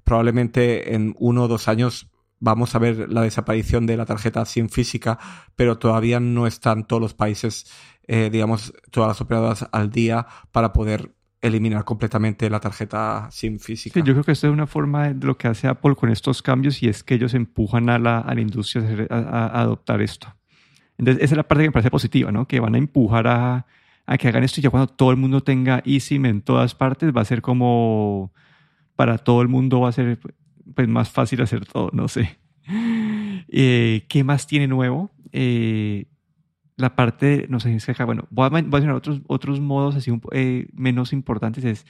[0.04, 4.68] probablemente en uno o dos años vamos a ver la desaparición de la tarjeta SIM
[4.68, 5.18] física,
[5.54, 7.70] pero todavía no están todos los países,
[8.08, 14.00] eh, digamos, todas las operadoras al día para poder eliminar completamente la tarjeta SIM física.
[14.00, 16.82] yo creo que esto es una forma de lo que hace Apple con estos cambios
[16.82, 20.34] y es que ellos empujan a la, a la industria a, adoptar esto.
[20.98, 22.46] Entonces, esa es la parte que me parece positiva, ¿no?
[22.46, 23.66] Que van a empujar a,
[24.04, 27.16] a que hagan esto y ya cuando todo el mundo tenga eSIM en todas partes
[27.16, 28.32] va a ser como
[28.96, 30.18] para todo el mundo va a ser
[30.74, 32.38] pues más fácil hacer todo, no sé.
[33.52, 35.10] Eh, ¿Qué más tiene nuevo?
[35.32, 36.06] Eh,
[36.80, 40.68] la parte, no sé, si acá, bueno, voy a, mencionar otros, otros modos así eh,
[40.72, 41.64] menos importantes.
[41.64, 41.86] Es,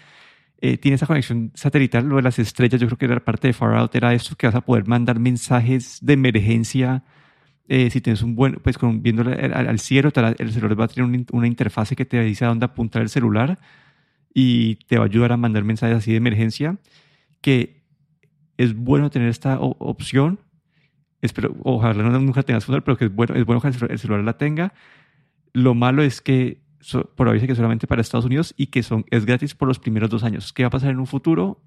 [0.80, 3.74] tiene esa conexión satelital, lo de las estrellas, yo creo que era parte de Far
[3.76, 7.02] Out, era esto que vas a poder mandar mensajes de emergencia.
[7.66, 11.46] si tienes un buen, pues con, viendo al, cielo, el celular va a tener una
[11.46, 13.58] interfase que te dice a dónde apuntar el celular
[14.34, 16.78] y te va a ayudar a mandar mensajes así de emergencia.
[17.40, 17.80] Que
[18.56, 20.38] es bueno tener esta opción.
[21.22, 24.24] Espero, ojalá no, nunca tengas celular, pero que es bueno, es bueno que el celular,
[24.24, 24.72] la tenga.
[25.52, 26.62] Lo malo es que
[27.14, 29.78] por ahora dice que solamente para Estados Unidos y que son, es gratis por los
[29.78, 30.52] primeros dos años.
[30.52, 31.62] ¿Qué va a pasar en un futuro?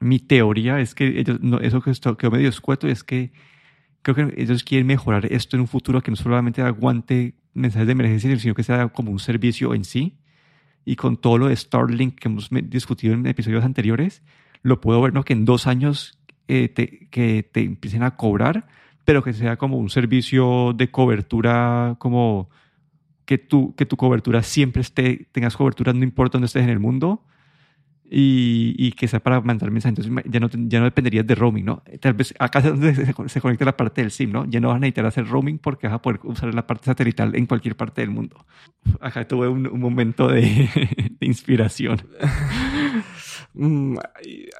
[0.00, 3.32] Mi teoría es que ellos, no, eso que quedó medio escueto es que
[4.02, 7.92] creo que ellos quieren mejorar esto en un futuro que no solamente aguante mensajes de
[7.92, 10.18] emergencia, sino que sea como un servicio en sí.
[10.84, 14.22] Y con todo lo de Starlink que hemos discutido en episodios anteriores,
[14.62, 15.22] lo puedo ver, ¿no?
[15.22, 18.66] Que en dos años eh, te, que te empiecen a cobrar,
[19.04, 22.50] pero que sea como un servicio de cobertura, como
[23.24, 26.78] que tu, que tu cobertura siempre esté, tengas cobertura, no importa dónde estés en el
[26.78, 27.22] mundo,
[28.14, 30.06] y, y, que sea para mandar mensajes.
[30.06, 31.82] Entonces ya no, ya no dependerías de roaming, ¿no?
[31.98, 34.44] Tal vez acá es donde se, conecta la parte del SIM, ¿no?
[34.44, 37.34] Ya no vas a necesitar hacer roaming porque vas a poder usar la parte satelital
[37.34, 38.44] en cualquier parte del mundo.
[39.00, 40.68] Acá tuve un, un momento de,
[41.20, 42.02] de inspiración.
[43.54, 43.98] Mm,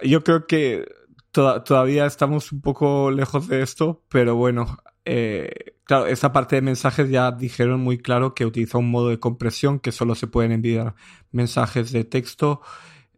[0.05, 0.85] yo creo que
[1.33, 7.09] todavía estamos un poco lejos de esto, pero bueno, eh, claro, esa parte de mensajes
[7.11, 10.95] ya dijeron muy claro que utiliza un modo de compresión que solo se pueden enviar
[11.33, 12.61] mensajes de texto,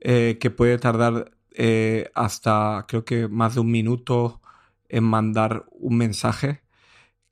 [0.00, 4.40] eh, que puede tardar eh, hasta creo que más de un minuto
[4.88, 6.62] en mandar un mensaje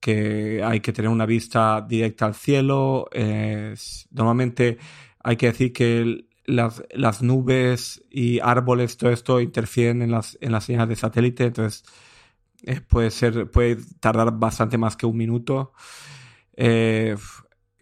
[0.01, 3.09] que hay que tener una vista directa al cielo.
[4.11, 4.79] normalmente
[5.23, 10.65] hay que decir que las, nubes y árboles, todo esto interfieren en las, en las
[10.65, 11.85] señales de satélite, entonces
[12.65, 15.73] eh, puede ser, puede tardar bastante más que un minuto.
[16.57, 17.17] Eh,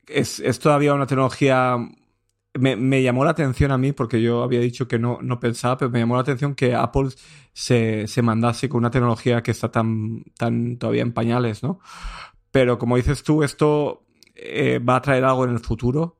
[0.07, 1.77] es, es, todavía una tecnología.
[2.55, 5.77] Me, me, llamó la atención a mí, porque yo había dicho que no, no pensaba,
[5.77, 7.11] pero me llamó la atención que Apple
[7.53, 11.81] se, se mandase con una tecnología que está tan, tan todavía en pañales, ¿no?
[12.51, 14.05] Pero como dices tú, esto
[14.35, 16.20] eh, va a traer algo en el futuro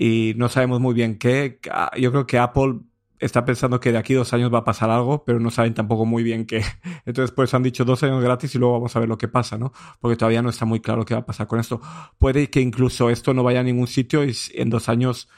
[0.00, 1.58] y no sabemos muy bien qué.
[1.98, 2.82] Yo creo que Apple
[3.18, 6.06] está pensando que de aquí dos años va a pasar algo, pero no saben tampoco
[6.06, 6.62] muy bien qué.
[7.04, 9.58] Entonces, pues han dicho dos años gratis y luego vamos a ver lo que pasa,
[9.58, 9.72] ¿no?
[9.98, 11.80] Porque todavía no está muy claro qué va a pasar con esto.
[12.16, 15.28] Puede que incluso esto no vaya a ningún sitio y en dos años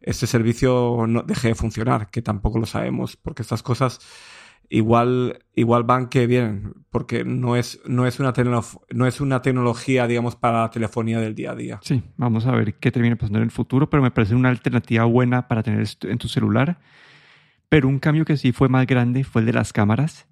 [0.00, 4.00] este servicio no deje de funcionar, que tampoco lo sabemos, porque estas cosas
[4.68, 8.32] igual, igual van que vienen, porque no es, no, es una
[8.92, 11.78] no es una tecnología, digamos, para la telefonía del día a día.
[11.82, 15.04] Sí, vamos a ver qué termina pasando en el futuro, pero me parece una alternativa
[15.04, 16.78] buena para tener en tu celular.
[17.68, 20.28] Pero un cambio que sí fue más grande fue el de las cámaras.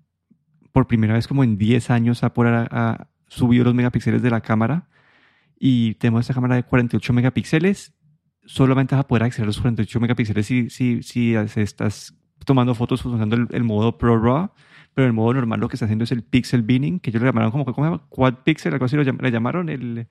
[0.72, 4.88] Por primera vez como en 10 años Apple ha, subido los megapíxeles de la cámara
[5.58, 7.94] y tenemos esta cámara de 48 megapíxeles.
[8.44, 13.04] Solamente vas a poder acceder a los 48 megapíxeles si, si, si estás tomando fotos
[13.04, 14.50] usando el, modo Pro RAW,
[14.94, 17.28] pero el modo normal lo que está haciendo es el pixel binning, que ellos le
[17.28, 19.68] llamaron como, ¿cómo quad pixel, algo así lo le llamaron.
[19.68, 20.06] El,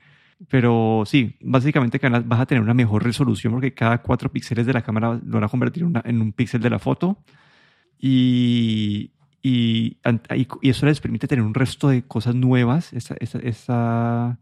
[0.50, 4.82] pero sí, básicamente vas a tener una mejor resolución porque cada cuatro píxeles de la
[4.82, 7.18] cámara lo van a convertir en un píxel de la foto.
[8.00, 9.98] Y, y,
[10.62, 12.92] y, eso les permite tener un resto de cosas nuevas.
[12.94, 14.40] Esa, esa, esa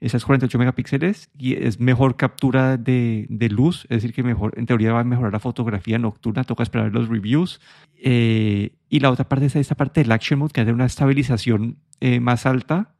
[0.00, 4.66] esas 48 megapíxeles y es mejor captura de, de, luz, es decir, que mejor, en
[4.66, 7.60] teoría va a mejorar la fotografía nocturna, toca esperar los reviews.
[7.96, 11.78] Eh, y la otra parte es esta parte del Action Mode, que hace una estabilización
[12.00, 12.94] eh, más alta.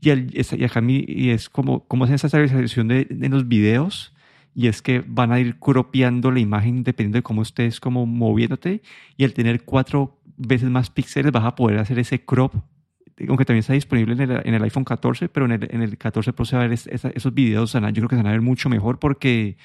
[0.00, 4.14] Y, el, y acá y es como, cómo hacen esa estabilización de, de, los videos.
[4.54, 8.82] Y es que van a ir cropeando la imagen dependiendo de cómo estés como moviéndote.
[9.16, 12.54] Y al tener cuatro veces más píxeles vas a poder hacer ese crop
[13.28, 15.96] aunque también está disponible en el, en el iPhone 14, pero en el, en el
[15.96, 18.40] 14 Pro se va a ver esos videos, yo creo que se van a ver
[18.40, 19.56] mucho mejor porque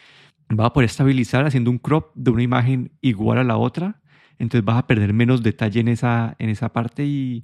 [0.58, 4.02] va a poder estabilizar haciendo un crop de una imagen igual a la otra,
[4.38, 7.44] entonces vas a perder menos detalle en esa, en esa parte y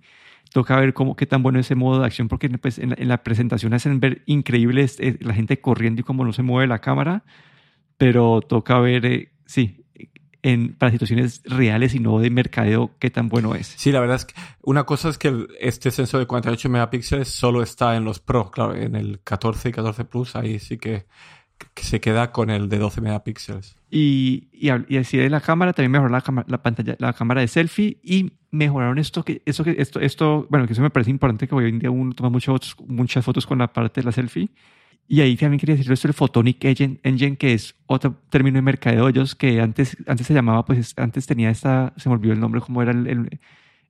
[0.52, 3.24] toca ver cómo, qué tan bueno es ese modo de acción porque pues, en, la,
[3.24, 4.86] presentación hacen ver increíble
[5.20, 7.24] la gente corriendo y cómo no se mueve la cámara,
[7.98, 9.85] pero toca ver, eh, sí,
[10.78, 13.68] para situaciones reales y no de mercadeo, qué tan bueno es.
[13.78, 17.64] Sí, la verdad es que una cosa es que este sensor de 48 megapíxeles solo
[17.64, 21.06] está en los Pro, claro, en el 14 y 14 Plus ahí sí que,
[21.78, 23.76] se queda con el de 12 megapíxeles.
[23.90, 27.98] Y, y, así de la cámara, también mejoró la, la, pantalla, la cámara de selfie
[28.04, 31.56] y mejoraron esto, que, eso que, esto, esto, bueno, que eso me parece importante que
[31.56, 34.50] hoy en día uno toma muchas muchas fotos con la parte de la selfie
[35.08, 39.12] y ahí también quería decir esto el Photonic Engine, que es otro término de mercadeo
[39.38, 42.82] que antes, antes se llamaba, pues antes tenía esta, se me olvidó el nombre, como
[42.82, 43.40] era el,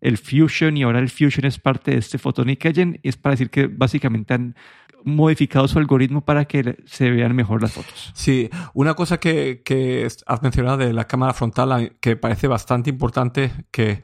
[0.02, 3.32] el, Fusion, y ahora el Fusion es parte de este Photonic Engine, y es para
[3.32, 4.56] decir que básicamente han
[5.06, 8.12] modificado su algoritmo para que se vean mejor las fotos.
[8.14, 14.04] Sí, una cosa que, has mencionado de la cámara frontal, que parece bastante importante, que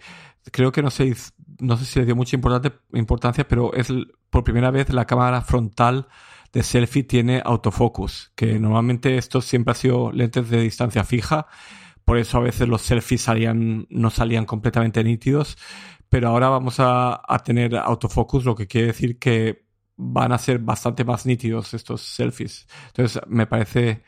[0.51, 1.13] creo que no sé,
[1.59, 3.91] no sé si le dio mucha importancia, pero es
[4.29, 6.07] por primera vez la cámara frontal
[6.53, 11.47] de selfie tiene autofocus, que normalmente esto siempre ha sido lentes de distancia fija,
[12.03, 15.57] por eso a veces los selfies salían, no salían completamente nítidos,
[16.09, 21.05] pero ahora vamos a, tener autofocus, lo que quiere decir que van a ser bastante
[21.05, 22.67] más nítidos estos selfies.
[22.87, 24.03] Entonces me parece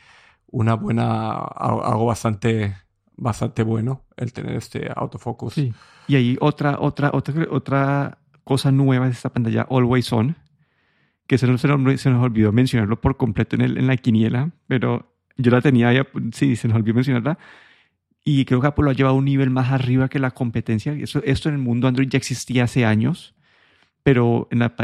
[0.47, 2.75] una buena, algo bastante,
[3.15, 5.53] bastante bueno el tener este autofocus.
[5.53, 5.73] Sí.
[6.09, 10.35] Y ahí otra, otra, otra, otra cosa nueva es esta pantalla Always On,
[11.33, 15.15] que se nos, se nos olvidó mencionarlo por completo en, el, en la quiniela, pero
[15.35, 17.39] yo la tenía ya, sí, se nos olvidó mencionarla.
[18.23, 20.93] Y creo que Apple lo ha llevado a un nivel más arriba que la competencia.
[20.93, 23.33] Eso, esto en el mundo Android ya existía hace años,
[24.03, 24.75] pero en la,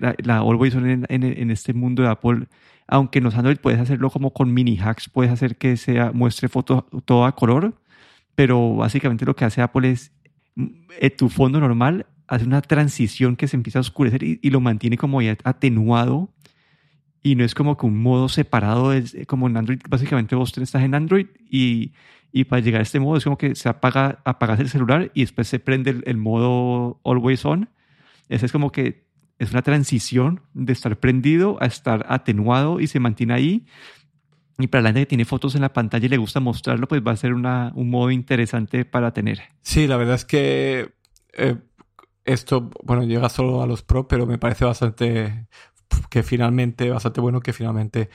[0.00, 2.48] la, la Always en, en, en, este mundo de Apple,
[2.88, 6.48] aunque en los Android puedes hacerlo como con mini hacks, puedes hacer que sea muestre
[6.48, 7.72] foto todo a color,
[8.34, 10.12] pero básicamente lo que hace Apple es
[10.56, 10.70] mm,
[11.16, 15.20] tu fondo normal hace una transición que se empieza a oscurecer y, lo mantiene como
[15.22, 16.30] ya atenuado
[17.22, 20.82] y no es como que un modo separado, es como en Android, básicamente vos estás
[20.82, 21.92] en Android y,
[22.36, 25.20] y para llegar a este modo es como que se apaga, apagas el celular y
[25.20, 27.70] después se prende el, modo always on.
[28.28, 29.06] Ese es como que
[29.38, 33.66] es una transición de estar prendido a estar atenuado y se mantiene ahí.
[34.58, 37.02] Y para la gente que tiene fotos en la pantalla y le gusta mostrarlo, pues
[37.06, 39.40] va a ser una, un modo interesante para tener.
[39.62, 40.90] Sí, la verdad es que
[41.34, 41.54] eh,
[42.24, 45.46] esto, bueno, llega solo a los Pro, pero me parece bastante
[46.10, 48.10] que finalmente, bastante bueno que finalmente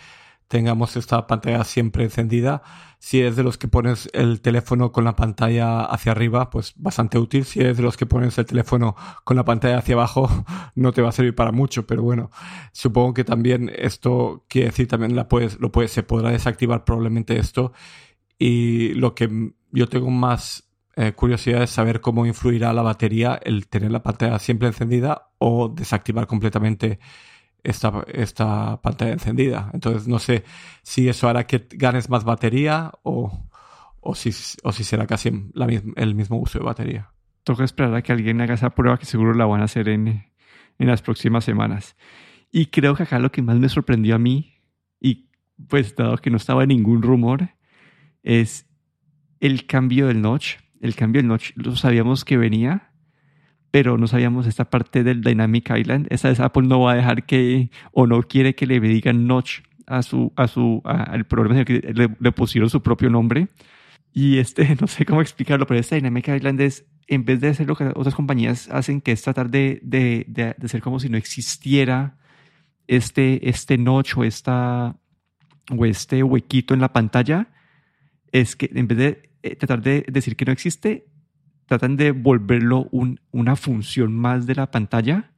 [0.50, 2.64] tengamos esta pantalla siempre encendida.
[2.98, 7.18] Si es de los que pones el teléfono con la pantalla hacia arriba, pues bastante
[7.20, 7.46] útil.
[7.46, 10.28] Si es de los que pones el teléfono con la pantalla hacia abajo,
[10.76, 11.86] no te va a servir para mucho.
[11.86, 12.32] Pero bueno,
[12.74, 17.38] supongo que también esto quiere decir también la puedes, lo puedes, se podrá desactivar probablemente
[17.38, 17.72] esto.
[18.40, 20.69] Y lo que yo tengo más
[21.00, 25.70] eh, curiosidad es saber cómo influirá la batería el tener la pantalla siempre encendida o
[25.70, 27.00] desactivar completamente
[27.64, 29.72] esta, esta pantalla encendida.
[29.74, 30.44] Entonces no sé
[30.84, 33.48] si eso hará que ganes más batería o,
[34.02, 34.32] o, si,
[34.64, 37.14] o si será casi la el mismo uso de batería.
[37.46, 40.26] Toca esperar a que alguien haga esa prueba que seguro la van a hacer en,
[40.80, 41.96] en las próximas semanas.
[42.52, 44.54] Y creo que acá lo que más me sorprendió a mí,
[45.00, 45.30] y
[45.70, 47.52] pues dado que no estaba ningún rumor,
[48.22, 48.68] es
[49.40, 50.58] el cambio del notch.
[50.80, 52.92] El cambio del notch lo sabíamos que venía,
[53.72, 56.08] pero no sabíamos esta parte del Dynamic Island.
[56.10, 59.60] Esa es Apple no va a dejar que o no quiere que le digan notch
[59.88, 63.48] a su a su al problema que le, pusieron su propio nombre.
[64.14, 67.68] Y este no sé cómo explicarlo, pero este Dynamic Island es en vez de hacer
[67.68, 71.10] lo que otras compañías hacen, que es tratar de, de, de, de ser como si
[71.10, 72.20] no existiera
[72.90, 74.96] este, este notch o, esta,
[75.76, 77.48] o este huequito en la pantalla,
[78.32, 81.06] es que en vez de eh, tratar de decir que no existe,
[81.66, 82.90] tratan de volverlo
[83.32, 85.32] una función más de la pantalla.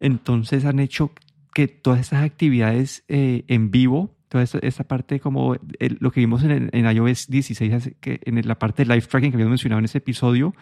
[0.00, 1.12] Entonces han hecho
[1.54, 6.70] que todas estas actividades eh, en vivo, toda esta, parte como lo que vimos en,
[6.72, 10.54] iOS 16, que en la parte de live tracking que habíamos mencionado en ese episodio,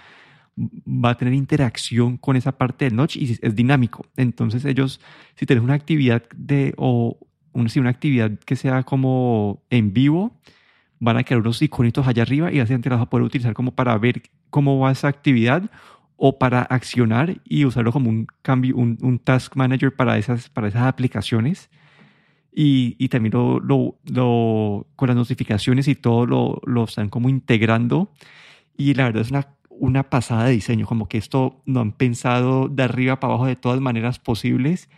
[0.58, 4.06] va a tener interacción con esa parte del notch y es dinámico.
[4.16, 5.00] Entonces ellos,
[5.36, 6.24] si tienes una actividad
[6.76, 7.18] o
[7.54, 10.40] una actividad que sea como en vivo,
[11.00, 13.72] van a quedar unos iconitos allá arriba y así te vas a poder utilizar como
[13.72, 15.70] para ver cómo va esa actividad
[16.16, 20.82] o para accionar y usarlo como un cambio, un, task manager para esas, para esas
[20.82, 21.70] aplicaciones.
[22.52, 28.10] Y, y también lo, lo, con las notificaciones y todo lo, lo, están como integrando.
[28.76, 32.68] Y la verdad es una, una pasada de diseño, como que esto lo han pensado
[32.68, 34.88] de arriba para abajo de todas maneras posibles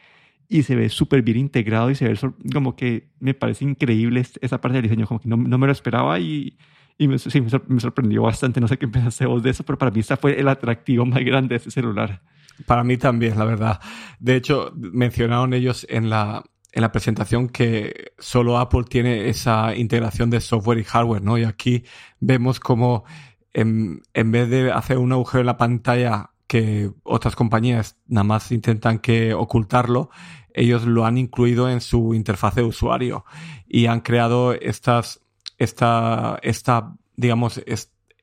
[0.53, 2.19] y se ve súper bien integrado y se ve
[2.53, 5.73] como que me parece increíble esa parte del diseño, como que no, no me lo
[5.73, 6.59] esperaba y,
[6.99, 8.61] y me, sí, me, sorprendió bastante.
[8.61, 11.25] No sé qué pensaste vos de eso, pero para mí esta fue el atractivo más
[11.25, 12.21] grande de este celular.
[12.67, 13.81] Para mí también, la verdad.
[14.19, 16.43] De hecho, mencionaron ellos en la,
[16.73, 21.39] en la presentación que solo Apple tiene esa integración de software y hardware, ¿no?
[21.39, 21.85] Y aquí
[22.19, 23.05] vemos como
[23.53, 28.51] en, en vez de hacer un agujero en la pantalla que otras compañías nada más
[28.51, 30.11] intentan que ocultarlo,
[30.55, 33.25] ellos lo han incluido en su interfaz de usuario
[33.69, 35.21] y han creado estas,
[35.59, 37.61] esta, esta, digamos,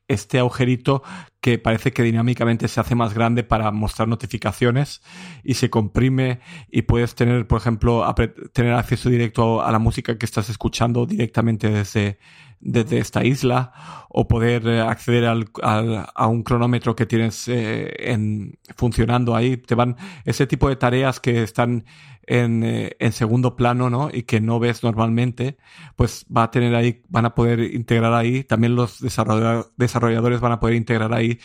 [0.08, 1.04] este agujerito
[1.42, 5.02] que parece que dinámicamente se hace más grande para mostrar notificaciones
[5.44, 8.06] y se comprime y puedes tener, por ejemplo,
[8.54, 12.20] tener acceso directo a la música que estás escuchando directamente desde,
[12.60, 13.72] desde esta isla
[14.10, 19.58] o poder eh, acceder al, a un cronómetro que tienes eh, funcionando ahí.
[19.58, 21.86] Te van ese tipo de tareas que están
[22.28, 24.10] en, eh, en, segundo plano, ¿no?
[24.14, 25.58] Y que no ves normalmente,
[25.96, 30.60] pues va a tener ahí, van a poder integrar ahí, también los desarrolladores van a
[30.60, 31.40] poder integrar ahí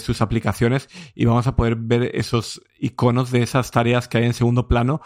[0.00, 4.34] sus aplicaciones y vamos a poder ver esos iconos de esas tareas que hay en
[4.34, 5.00] segundo plano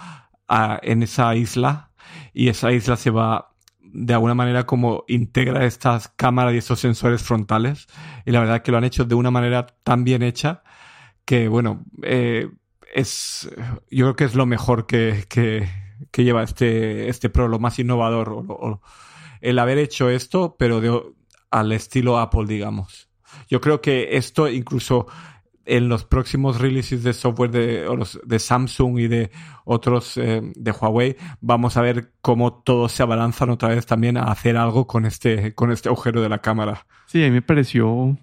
[0.83, 1.91] en esa isla
[2.33, 3.55] y esa isla se va
[3.95, 7.87] de alguna manera como integra estas cámaras y estos sensores frontales.
[8.27, 10.63] Y la verdad que lo han hecho de una manera tan bien hecha
[11.25, 12.51] que, bueno, eh,
[12.95, 13.51] es,
[13.91, 18.81] yo creo que es lo mejor que, que, lleva este, este Pro, lo más innovador.
[19.41, 21.15] El haber hecho esto, pero
[21.51, 23.09] al estilo Apple, digamos.
[23.49, 25.07] Yo creo que esto incluso
[25.67, 29.31] en los próximos releases de software de, de Samsung y de
[29.65, 34.25] otros eh, de Huawei, vamos a ver cómo todos se abalanzan otra vez también a
[34.25, 36.87] hacer algo con este, con este agujero de la cámara.
[37.07, 38.17] Sí, a mí me pareció,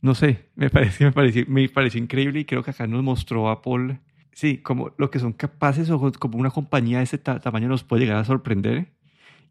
[0.00, 3.48] no sé, me pareció, me pareció, me pareció increíble y creo que acá nos mostró
[3.50, 4.00] Apple,
[4.32, 8.02] sí, como lo que son capaces o como una compañía de ese tamaño nos puede
[8.02, 8.92] llegar a sorprender.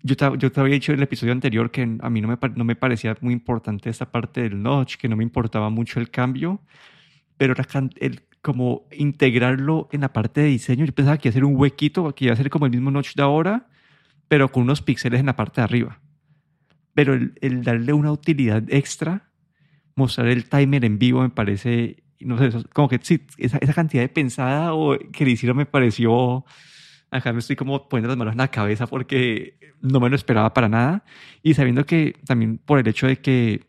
[0.03, 2.63] Yo te, yo había dicho en el episodio anterior que a mí no me, no
[2.63, 6.61] me parecía muy importante esta parte del notch, que no me importaba mucho el cambio,
[7.37, 7.55] pero
[7.99, 11.55] el, como integrarlo en la parte de diseño, yo pensaba que iba a ser un
[11.55, 13.67] huequito, que iba a ser como el mismo notch de ahora,
[14.27, 15.99] pero con unos píxeles en la parte de arriba.
[16.93, 19.26] Pero el, darle una utilidad extra,
[19.97, 24.03] mostrar el timer en vivo me parece, no sé, como que sí, esa, esa cantidad
[24.03, 26.45] de pensada o que le hicieron me pareció,
[27.11, 30.53] acá me estoy como poniendo las manos en la cabeza porque no me lo esperaba
[30.53, 31.03] para nada.
[31.43, 33.65] Y sabiendo que también por el hecho de que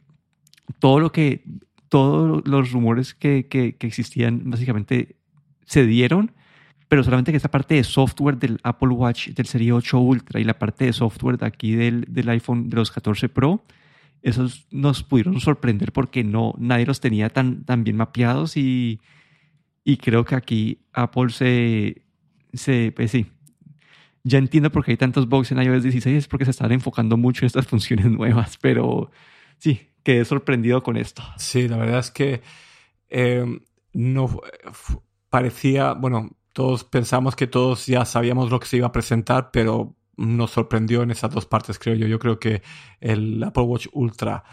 [0.78, 1.42] todo lo que
[1.88, 5.16] todos los rumores que, que, existían básicamente
[5.64, 6.32] se dieron
[6.88, 10.44] pero solamente que esta parte de software del Apple Watch del Serie 8 Ultra y
[10.44, 13.62] la parte de software de aquí del, del iPhone de los 14 Pro,
[14.22, 19.00] esos nos pudieron sorprender porque no, nadie los tenía tan, tan bien mapeados y,
[19.84, 22.02] y creo que aquí Apple se,
[22.52, 23.26] se, pues sí,
[24.24, 27.16] ya entiendo por qué hay tantos bugs en iOS 16, es porque se están enfocando
[27.16, 29.10] mucho en estas funciones nuevas, pero
[29.58, 31.22] sí, quedé sorprendido con esto.
[31.36, 32.42] Sí, la verdad es que
[33.08, 33.44] eh,
[33.92, 34.40] no
[35.30, 39.94] parecía, bueno, todos pensamos que todos ya sabíamos lo que se iba a presentar, pero
[40.18, 42.06] nos sorprendió en esas dos partes, creo yo.
[42.06, 42.62] Yo creo que
[43.00, 44.44] el Apple Watch Ultra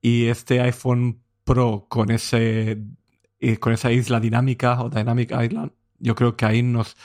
[0.00, 2.82] y este iPhone Pro con ese
[3.40, 6.96] eh, con esa isla dinámica o Dynamic Island, yo creo que ahí nos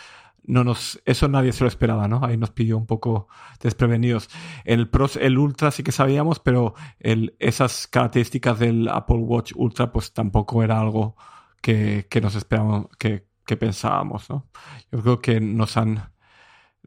[0.43, 2.21] no nos eso nadie se lo esperaba, ¿no?
[2.23, 3.27] Ahí nos pidió un poco
[3.61, 4.29] desprevenidos.
[4.65, 9.91] El Pro, el Ultra sí que sabíamos, pero el, esas características del Apple Watch Ultra
[9.91, 11.15] pues tampoco era algo
[11.61, 14.47] que, que nos esperábamos, que, que pensábamos, ¿no?
[14.91, 16.11] Yo creo que nos han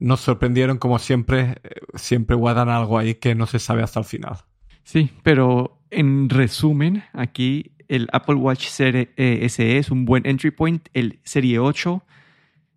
[0.01, 1.61] nos sorprendieron como siempre,
[1.95, 4.39] siempre guardan algo ahí que no se sabe hasta el final.
[4.83, 9.11] Sí, pero en resumen, aquí el Apple Watch Serie
[9.49, 12.03] SE es un buen entry point, el Serie 8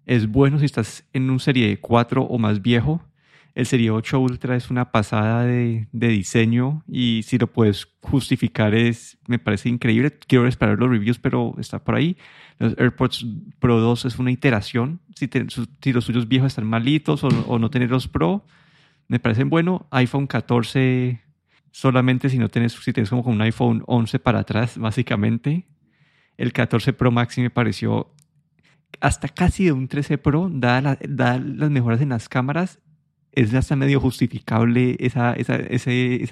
[0.06, 3.02] es bueno si estás en un Serie 4 o más viejo.
[3.56, 8.74] El Serie 8 Ultra es una pasada de, de, diseño y si lo puedes justificar
[8.74, 10.12] es, me parece increíble.
[10.28, 12.18] Quiero esperar los reviews, pero está por ahí.
[12.60, 13.26] Los AirPods
[13.60, 15.02] Pro 2 es una iteración.
[15.16, 18.46] Si, te, si los suyos viejos están malitos o, no tener los Pro,
[19.08, 19.88] me parecen bueno.
[19.92, 21.22] iPhone 14
[21.72, 25.68] solamente si no tienes, si tienes como un iPhone 11 para atrás, básicamente.
[26.38, 28.14] El 14 Pro Max me pareció
[29.02, 32.80] hasta casi de un 13 Pro, dadas da las mejoras en las cámaras,
[33.32, 35.36] es hasta medio justificable esa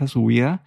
[0.08, 0.64] subida.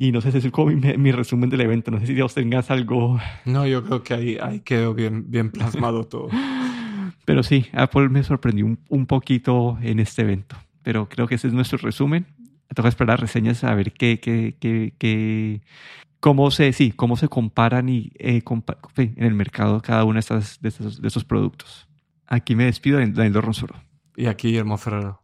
[0.00, 1.90] Y no sé si es como mi, mi, resumen del evento.
[1.90, 3.18] No sé si vos tengas algo.
[3.44, 6.28] No, yo creo que ahí, ahí quedó bien, bien plasmado todo.
[7.24, 10.56] Pero sí, Apple me sorprendió un, un, poquito en este evento.
[10.84, 12.26] Pero creo que ese es nuestro resumen.
[12.72, 15.62] Toca esperar reseñas a ver qué, qué, qué, qué,
[16.20, 20.20] cómo se, sí, cómo se comparan y, eh, compa en el mercado cada uno de,
[20.20, 21.88] estas, de, estos, de estos productos.
[22.28, 23.74] Aquí me despido, Daniel Ronsoro.
[24.16, 25.20] Y aquí Guillermo Ferrero.